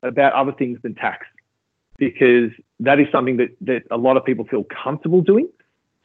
about 0.02 0.32
other 0.32 0.52
things 0.52 0.78
than 0.82 0.94
tax 0.94 1.26
because 2.00 2.50
that 2.80 2.98
is 2.98 3.06
something 3.12 3.36
that, 3.36 3.50
that 3.60 3.82
a 3.90 3.98
lot 3.98 4.16
of 4.16 4.24
people 4.24 4.46
feel 4.46 4.64
comfortable 4.64 5.20
doing. 5.20 5.48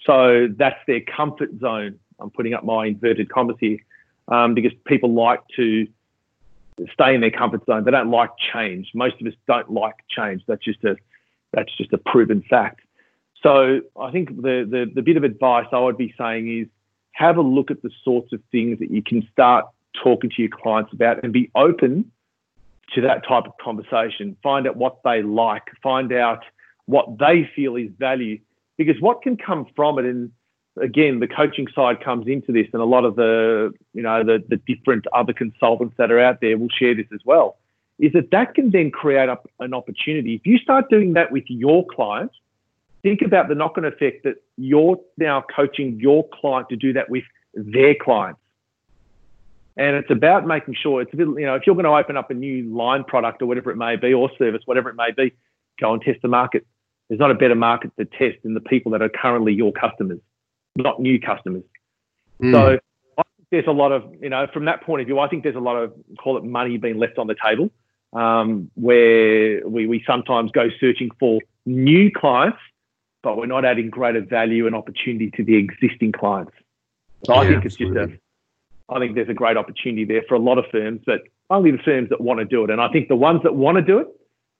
So 0.06 0.48
that's 0.56 0.78
their 0.86 1.00
comfort 1.00 1.50
zone. 1.60 1.98
I'm 2.19 2.30
putting 2.30 2.54
up 2.54 2.63
my 2.63 2.86
inverted 2.86 3.30
commas 3.30 3.56
here 3.60 3.80
um, 4.28 4.54
because 4.54 4.74
people 4.86 5.13
like 5.13 5.41
to 5.56 5.88
stay 6.93 7.15
in 7.15 7.22
their 7.22 7.32
comfort 7.32 7.65
zone. 7.65 7.86
They 7.86 7.91
don't 7.91 8.12
like 8.12 8.30
change. 8.54 8.91
Most 8.93 9.19
of 9.22 9.26
us 9.26 9.34
don't 9.48 9.72
like 9.72 9.96
change. 10.10 10.43
That's 10.48 10.63
just 10.63 10.84
a 10.84 10.98
that's 11.54 11.74
just 11.78 11.93
a 11.93 11.98
proven 11.98 12.43
fact. 12.50 12.82
So 13.41 13.80
I 14.00 14.12
think 14.12 14.36
the, 14.36 14.67
the 14.69 14.91
the 14.93 15.02
bit 15.02 15.15
of 15.15 15.24
advice 15.24 15.67
I 15.72 15.80
would 15.80 15.98
be 15.98 16.13
saying 16.17 16.60
is 16.60 16.67
have 17.13 17.38
a 17.38 17.41
look 17.41 17.72
at 17.72 17.82
the 17.82 17.91
sorts 18.04 18.34
of 18.34 18.41
things 18.52 18.80
that 18.80 18.91
you 18.91 19.02
can 19.02 19.26
start 19.32 19.65
talking 20.04 20.30
to 20.30 20.41
your 20.41 20.52
clients 20.52 20.91
about 20.91 21.24
and 21.24 21.32
be 21.32 21.50
open 21.56 22.12
to 22.93 23.02
that 23.02 23.28
type 23.28 23.45
of 23.45 23.54
conversation. 23.62 24.38
Find 24.43 24.67
out 24.67 24.78
what 24.78 25.00
they 25.04 25.21
like, 25.21 25.63
find 25.82 26.13
out 26.13 26.43
what 26.86 27.17
they 27.17 27.50
feel 27.56 27.76
is 27.76 27.89
value, 27.98 28.39
because 28.78 28.95
what 29.02 29.21
can 29.21 29.38
come 29.38 29.65
from 29.76 30.00
it, 30.00 30.06
and 30.06 30.32
again, 30.80 31.19
the 31.19 31.28
coaching 31.28 31.67
side 31.74 32.04
comes 32.04 32.28
into 32.28 32.52
this, 32.52 32.67
and 32.74 32.82
a 32.82 32.86
lot 32.86 33.06
of 33.06 33.15
the 33.15 33.74
you 33.93 34.02
know 34.02 34.24
the 34.24 34.43
the 34.48 34.58
different 34.58 35.06
other 35.13 35.34
consultants 35.34 35.95
that 35.98 36.12
are 36.12 36.19
out 36.19 36.41
there 36.41 36.58
will 36.58 36.69
share 36.69 36.95
this 36.95 37.08
as 37.13 37.21
well. 37.26 37.58
Is 37.98 38.12
that 38.13 38.32
that 38.32 38.56
can 38.56 38.71
then 38.71 38.91
create 38.91 39.30
up 39.30 39.50
an 39.60 39.74
opportunity 39.74 40.36
if 40.36 40.45
you 40.45 40.58
start 40.58 40.89
doing 40.89 41.13
that 41.13 41.32
with 41.32 41.45
your 41.48 41.86
clients. 41.86 42.36
Think 43.04 43.21
about 43.21 43.50
the 43.50 43.56
knock-on 43.56 43.86
effect 43.86 44.24
that 44.24 44.38
you're 44.58 44.98
now 45.19 45.45
coaching 45.56 46.00
your 46.00 46.28
client 46.34 46.69
to 46.69 46.76
do 46.76 46.91
that 46.93 47.08
with 47.08 47.24
their 47.54 47.93
clients. 47.93 48.39
And 49.78 49.96
it's 49.98 50.10
about 50.10 50.48
making 50.48 50.76
sure 50.82 51.02
it's 51.02 51.14
a 51.14 51.18
bit, 51.18 51.28
you 51.28 51.46
know, 51.46 51.56
if 51.56 51.64
you're 51.66 51.76
going 51.76 51.86
to 51.86 51.92
open 51.92 52.16
up 52.16 52.32
a 52.32 52.34
new 52.34 52.74
line 52.74 53.04
product 53.04 53.42
or 53.42 53.46
whatever 53.46 53.72
it 53.72 53.76
may 53.76 53.98
be, 53.98 54.14
or 54.14 54.30
service, 54.38 54.62
whatever 54.66 54.90
it 54.90 54.96
may 54.96 55.12
be, 55.12 55.34
go 55.80 55.94
and 55.94 56.02
test 56.02 56.22
the 56.22 56.30
market. 56.30 56.66
There's 57.10 57.20
not 57.20 57.30
a 57.30 57.36
better 57.36 57.56
market 57.56 57.92
to 58.00 58.06
test 58.06 58.42
than 58.44 58.54
the 58.54 58.62
people 58.62 58.94
that 58.94 59.02
are 59.02 59.10
currently 59.10 59.54
your 59.54 59.74
customers, 59.74 60.20
not 60.76 61.02
new 61.02 61.20
customers. 61.20 61.64
Mm. 62.42 62.54
So 62.54 62.80
I 63.18 63.24
think 63.36 63.48
there's 63.52 63.68
a 63.68 63.72
lot 63.72 63.92
of, 63.92 64.04
you 64.22 64.30
know, 64.30 64.48
from 64.54 64.66
that 64.66 64.82
point 64.84 65.02
of 65.02 65.08
view, 65.08 65.20
I 65.20 65.28
think 65.28 65.44
there's 65.44 65.56
a 65.56 65.60
lot 65.60 65.76
of, 65.76 65.94
call 66.18 66.38
it 66.38 66.44
money 66.44 66.78
being 66.78 66.98
left 66.98 67.18
on 67.18 67.28
the 67.28 67.36
table, 67.46 67.70
um, 68.14 68.72
where 68.76 69.68
we, 69.68 69.88
we 69.88 70.04
sometimes 70.08 70.52
go 70.52 70.70
searching 70.80 71.12
for 71.20 71.42
new 71.66 72.12
clients, 72.12 72.60
but 73.24 73.38
we're 73.38 73.46
not 73.46 73.66
adding 73.66 73.90
greater 73.90 74.22
value 74.22 74.68
and 74.68 74.76
opportunity 74.76 75.32
to 75.32 75.44
the 75.44 75.56
existing 75.56 76.14
clients. 76.14 76.54
So 77.26 77.34
yeah, 77.34 77.40
I 77.40 77.48
think 77.48 77.66
it's 77.66 77.76
absolutely. 77.76 78.06
just 78.06 78.14
a, 78.14 78.25
I 78.89 79.00
think 79.00 79.15
there's 79.15 79.30
a 79.30 79.34
great 79.34 79.58
opportunity 79.58 80.06
there 80.06 80.24
for 80.28 80.36
a 80.36 80.39
lot 80.39 80.58
of 80.58 80.65
firms, 80.71 81.02
but 81.06 81.21
only 81.50 81.71
the 81.71 81.80
firms 81.80 82.10
that 82.10 82.21
want 82.21 82.39
to 82.39 82.45
do 82.45 82.63
it. 82.63 82.69
And 82.69 82.80
I 82.80 82.89
think 82.89 83.08
the 83.08 83.15
ones 83.15 83.41
that 83.43 83.56
want 83.56 83.78
to 83.78 83.82
do 83.82 84.00
it, 84.00 84.08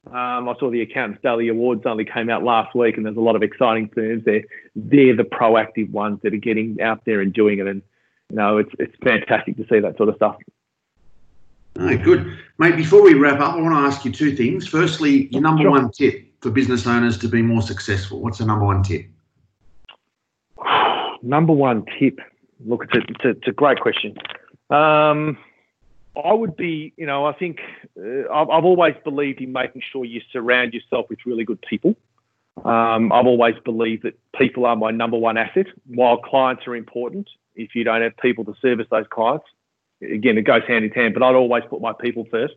um, 0.08 0.50
I 0.50 0.56
saw 0.60 0.70
the 0.70 0.82
Accountants 0.82 1.22
Daily 1.24 1.48
Awards 1.48 1.84
only 1.86 2.06
came 2.06 2.30
out 2.30 2.44
last 2.44 2.76
week, 2.76 2.98
and 2.98 3.06
there's 3.06 3.18
a 3.18 3.22
lot 3.22 3.36
of 3.36 3.44
exciting 3.44 3.90
firms 3.90 4.24
there. 4.24 4.44
They're 4.76 5.16
the 5.16 5.24
proactive 5.24 5.90
ones 5.90 6.20
that 6.24 6.34
are 6.34 6.38
getting 6.38 6.80
out 6.82 7.06
there 7.06 7.22
and 7.22 7.34
doing 7.34 7.60
it, 7.60 7.68
and 7.68 7.82
you 8.30 8.36
know 8.36 8.58
it's 8.58 8.72
it's 8.78 8.96
fantastic 9.04 9.58
to 9.58 9.66
see 9.68 9.80
that 9.80 9.98
sort 9.98 10.10
of 10.10 10.16
stuff. 10.16 10.38
All 11.80 11.86
right, 11.88 12.02
good, 12.02 12.38
mate. 12.60 12.76
Before 12.76 13.02
we 13.02 13.16
wrap 13.16 13.40
up, 13.40 13.56
I 13.56 13.62
want 13.62 13.74
to 13.74 13.80
ask 13.80 14.06
you 14.06 14.12
two 14.12 14.36
things. 14.36 14.68
Firstly, 14.68 15.28
your 15.32 15.42
number 15.42 15.64
sure. 15.64 15.72
one 15.72 15.92
tip 15.92 16.26
for 16.40 16.52
business 16.52 16.86
owners 16.86 17.18
to 17.18 17.28
be 17.28 17.42
more 17.42 17.64
successful. 17.64 18.22
What's 18.22 18.38
the 18.38 18.46
number 18.46 18.66
one 18.66 18.84
tip? 18.84 19.08
number 21.24 21.54
one 21.54 21.84
tip. 22.00 22.20
Look, 22.64 22.86
it's 22.86 22.96
a, 22.96 23.12
it's 23.12 23.26
a, 23.26 23.30
it's 23.30 23.48
a 23.48 23.52
great 23.52 23.80
question. 23.80 24.18
Um, 24.70 25.38
I 26.24 26.34
would 26.34 26.56
be, 26.56 26.94
you 26.98 27.06
know, 27.06 27.26
I 27.26 27.34
think 27.34 27.60
uh, 28.00 28.32
I've, 28.32 28.50
I've, 28.50 28.66
always 28.66 28.96
believed 29.04 29.42
in 29.42 29.52
making 29.52 29.82
sure 29.92 30.06
you 30.06 30.22
surround 30.32 30.74
yourself 30.74 31.08
with 31.10 31.20
really 31.26 31.44
good 31.44 31.62
people. 31.62 31.96
Um, 32.64 33.12
I've 33.12 33.26
always 33.26 33.56
believed 33.66 34.04
that 34.04 34.18
people 34.34 34.66
are 34.66 34.76
my 34.76 34.92
number 34.92 35.18
one 35.18 35.38
asset. 35.38 35.68
While 35.88 36.18
clients 36.18 36.66
are 36.68 36.76
important, 36.76 37.30
if 37.56 37.76
you 37.76 37.84
don't 37.84 38.02
have 38.02 38.16
people 38.18 38.46
to 38.46 38.54
service 38.62 38.88
those 38.90 39.06
clients, 39.10 39.46
again, 40.02 40.38
it 40.38 40.44
goes 40.44 40.64
hand 40.68 40.86
in 40.86 40.92
hand, 40.92 41.14
but 41.14 41.24
I'd 41.24 41.36
always 41.36 41.64
put 41.70 41.82
my 41.82 41.94
people 41.94 42.26
first. 42.32 42.56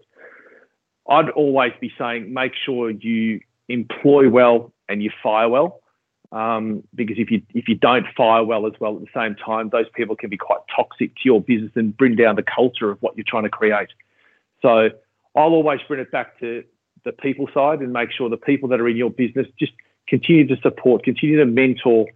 I'd 1.08 1.30
always 1.30 1.72
be 1.80 1.92
saying, 1.98 2.32
make 2.32 2.52
sure 2.54 2.90
you 2.90 3.40
employ 3.68 4.28
well 4.28 4.72
and 4.88 5.02
you 5.02 5.10
fire 5.22 5.48
well. 5.48 5.80
Um, 6.30 6.84
because 6.94 7.16
if 7.18 7.30
you 7.30 7.40
if 7.54 7.68
you 7.68 7.74
don't 7.74 8.06
fire 8.14 8.44
well 8.44 8.66
as 8.66 8.74
well 8.78 8.96
at 8.96 9.00
the 9.00 9.08
same 9.14 9.34
time, 9.34 9.70
those 9.70 9.86
people 9.94 10.14
can 10.14 10.28
be 10.28 10.36
quite 10.36 10.60
toxic 10.74 11.14
to 11.14 11.20
your 11.24 11.40
business 11.40 11.72
and 11.74 11.96
bring 11.96 12.16
down 12.16 12.36
the 12.36 12.42
culture 12.42 12.90
of 12.90 13.00
what 13.00 13.16
you're 13.16 13.24
trying 13.26 13.44
to 13.44 13.50
create. 13.50 13.88
So 14.60 14.90
I'll 15.34 15.54
always 15.54 15.80
bring 15.88 16.00
it 16.00 16.10
back 16.10 16.38
to 16.40 16.64
the 17.04 17.12
people 17.12 17.48
side 17.54 17.80
and 17.80 17.92
make 17.92 18.10
sure 18.12 18.28
the 18.28 18.36
people 18.36 18.68
that 18.70 18.80
are 18.80 18.88
in 18.88 18.96
your 18.96 19.10
business 19.10 19.46
just 19.58 19.72
continue 20.06 20.46
to 20.48 20.60
support, 20.60 21.02
continue 21.02 21.38
to 21.38 21.46
mentor. 21.46 22.06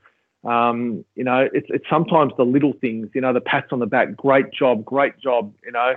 Um, 0.45 1.05
you 1.15 1.25
know, 1.25 1.49
it's 1.53 1.69
it's 1.71 1.89
sometimes 1.89 2.33
the 2.37 2.45
little 2.45 2.75
things, 2.75 3.09
you 3.15 3.23
know, 3.23 3.33
the 3.33 3.41
pats 3.41 3.69
on 3.73 3.79
the 3.79 3.87
back, 3.87 4.15
great 4.15 4.53
job, 4.53 4.85
great 4.85 5.19
job, 5.19 5.55
you 5.65 5.73
know, 5.73 5.97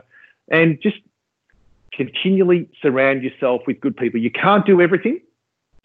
and 0.50 0.80
just 0.82 0.98
continually 1.92 2.70
surround 2.82 3.24
yourself 3.24 3.62
with 3.68 3.82
good 3.82 3.98
people. 3.98 4.22
You 4.22 4.32
can't 4.32 4.66
do 4.66 4.82
everything 4.82 5.20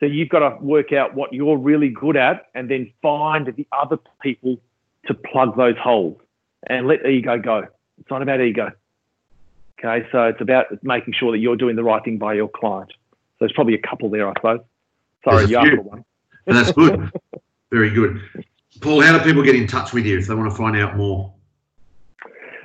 so 0.00 0.06
you've 0.06 0.30
got 0.30 0.40
to 0.40 0.56
work 0.64 0.92
out 0.92 1.14
what 1.14 1.32
you're 1.32 1.58
really 1.58 1.90
good 1.90 2.16
at 2.16 2.46
and 2.54 2.70
then 2.70 2.90
find 3.02 3.46
the 3.54 3.66
other 3.70 3.98
people 4.22 4.56
to 5.06 5.14
plug 5.14 5.56
those 5.56 5.76
holes 5.78 6.18
and 6.66 6.86
let 6.88 7.04
ego 7.06 7.38
go. 7.38 7.66
It's 7.98 8.10
not 8.10 8.22
about 8.22 8.40
ego. 8.40 8.72
Okay, 9.78 10.06
so 10.10 10.24
it's 10.24 10.40
about 10.40 10.66
making 10.82 11.14
sure 11.14 11.32
that 11.32 11.38
you're 11.38 11.56
doing 11.56 11.76
the 11.76 11.84
right 11.84 12.02
thing 12.02 12.18
by 12.18 12.34
your 12.34 12.48
client. 12.48 12.90
So 12.90 13.36
there's 13.40 13.52
probably 13.52 13.74
a 13.74 13.78
couple 13.78 14.10
there, 14.10 14.28
I 14.28 14.32
suppose. 14.34 14.60
Sorry, 15.24 15.46
you 15.46 15.56
asked 15.58 15.82
one. 15.82 16.04
That's 16.46 16.72
good. 16.72 17.10
Very 17.70 17.90
good. 17.90 18.20
Paul, 18.80 19.02
how 19.02 19.16
do 19.16 19.24
people 19.24 19.42
get 19.42 19.54
in 19.54 19.66
touch 19.66 19.92
with 19.92 20.06
you 20.06 20.18
if 20.18 20.26
they 20.26 20.34
want 20.34 20.50
to 20.50 20.56
find 20.56 20.76
out 20.76 20.96
more? 20.96 21.32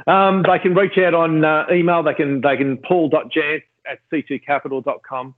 Um, 0.08 0.43
they 0.43 0.60
can 0.60 0.74
reach 0.74 0.98
out 0.98 1.13
on 1.13 1.43
uh, 1.43 1.65
email. 1.71 2.04
They 2.04 2.13
can 2.13 2.41
they 2.41 2.58
can 2.58 2.78
paul.jansz 2.78 3.63
at 3.89 4.00
c2capital.com. 4.12 5.36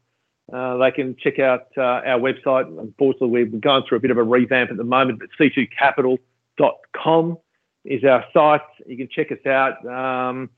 Uh, 0.51 0.77
they 0.77 0.91
can 0.91 1.15
check 1.17 1.39
out 1.39 1.67
uh, 1.77 1.81
our 1.81 2.19
website. 2.19 2.67
Unfortunately, 2.79 3.43
we're 3.43 3.59
going 3.59 3.83
through 3.87 3.97
a 3.97 4.01
bit 4.01 4.11
of 4.11 4.17
a 4.17 4.23
revamp 4.23 4.71
at 4.71 4.77
the 4.77 4.83
moment, 4.83 5.19
but 5.19 5.29
c2capital.com 5.39 7.37
is 7.83 8.03
our 8.03 8.23
site. 8.33 8.61
You 8.85 8.97
can 8.97 9.09
check 9.09 9.31
us 9.31 9.45
out. 9.45 9.85
Um, 9.85 10.49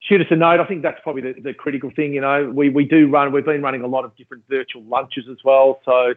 shoot 0.00 0.20
us 0.20 0.26
a 0.30 0.36
note. 0.36 0.60
I 0.60 0.66
think 0.66 0.82
that's 0.82 1.00
probably 1.02 1.22
the, 1.22 1.40
the, 1.40 1.54
critical 1.54 1.90
thing. 1.90 2.12
You 2.12 2.20
know, 2.20 2.50
we, 2.54 2.68
we 2.68 2.84
do 2.84 3.08
run, 3.08 3.32
we've 3.32 3.44
been 3.44 3.62
running 3.62 3.82
a 3.82 3.86
lot 3.86 4.04
of 4.04 4.14
different 4.16 4.44
virtual 4.48 4.82
lunches 4.84 5.24
as 5.30 5.38
well. 5.44 5.80
So 5.84 6.14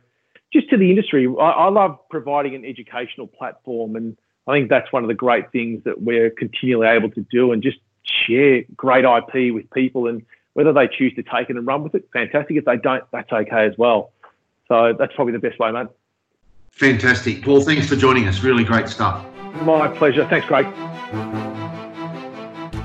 just 0.53 0.69
to 0.69 0.77
the 0.77 0.89
industry, 0.89 1.27
I, 1.39 1.49
I 1.49 1.69
love 1.69 1.97
providing 2.09 2.55
an 2.55 2.65
educational 2.65 3.27
platform. 3.27 3.95
And 3.95 4.17
I 4.47 4.53
think 4.53 4.69
that's 4.69 4.91
one 4.91 5.03
of 5.03 5.07
the 5.07 5.13
great 5.13 5.51
things 5.51 5.83
that 5.85 6.01
we're 6.01 6.29
continually 6.29 6.87
able 6.87 7.09
to 7.11 7.25
do 7.31 7.51
and 7.51 7.63
just 7.63 7.77
share 8.03 8.63
great 8.75 9.05
IP 9.05 9.53
with 9.53 9.69
people. 9.71 10.07
And 10.07 10.25
whether 10.57 10.73
they 10.73 10.87
choose 10.87 11.13
to 11.13 11.21
take 11.21 11.51
it 11.51 11.55
and 11.55 11.67
run 11.67 11.83
with 11.83 11.93
it, 11.93 12.09
fantastic. 12.11 12.57
If 12.57 12.65
they 12.65 12.77
don't, 12.77 13.03
that's 13.11 13.31
okay 13.31 13.67
as 13.67 13.77
well. 13.77 14.11
So 14.67 14.95
that's 14.97 15.13
probably 15.13 15.33
the 15.33 15.39
best 15.39 15.59
way, 15.59 15.71
mate. 15.71 15.85
Fantastic. 16.71 17.43
Paul, 17.43 17.61
thanks 17.61 17.87
for 17.87 17.95
joining 17.95 18.27
us. 18.27 18.41
Really 18.41 18.63
great 18.63 18.89
stuff. 18.89 19.23
My 19.61 19.87
pleasure. 19.87 20.27
Thanks, 20.27 20.47
Craig. 20.47 20.65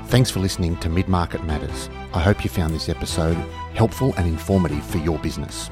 Thanks 0.05 0.29
for 0.29 0.39
listening 0.39 0.77
to 0.77 0.89
Mid 0.89 1.07
Market 1.07 1.43
Matters. 1.45 1.89
I 2.13 2.19
hope 2.19 2.43
you 2.43 2.49
found 2.51 2.75
this 2.75 2.89
episode 2.89 3.37
helpful 3.73 4.13
and 4.17 4.27
informative 4.27 4.85
for 4.85 4.99
your 4.99 5.17
business. 5.17 5.71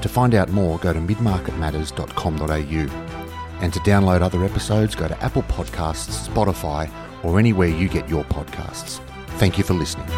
To 0.00 0.08
find 0.08 0.34
out 0.34 0.48
more, 0.48 0.78
go 0.78 0.94
to 0.94 0.98
midmarketmatters.com.au. 0.98 3.60
And 3.60 3.72
to 3.74 3.80
download 3.80 4.22
other 4.22 4.46
episodes, 4.46 4.94
go 4.94 5.08
to 5.08 5.22
Apple 5.22 5.42
Podcasts, 5.42 6.26
Spotify, 6.26 6.90
or 7.22 7.38
anywhere 7.38 7.68
you 7.68 7.90
get 7.90 8.08
your 8.08 8.24
podcasts. 8.24 9.00
Thank 9.36 9.58
you 9.58 9.64
for 9.64 9.74
listening. 9.74 10.08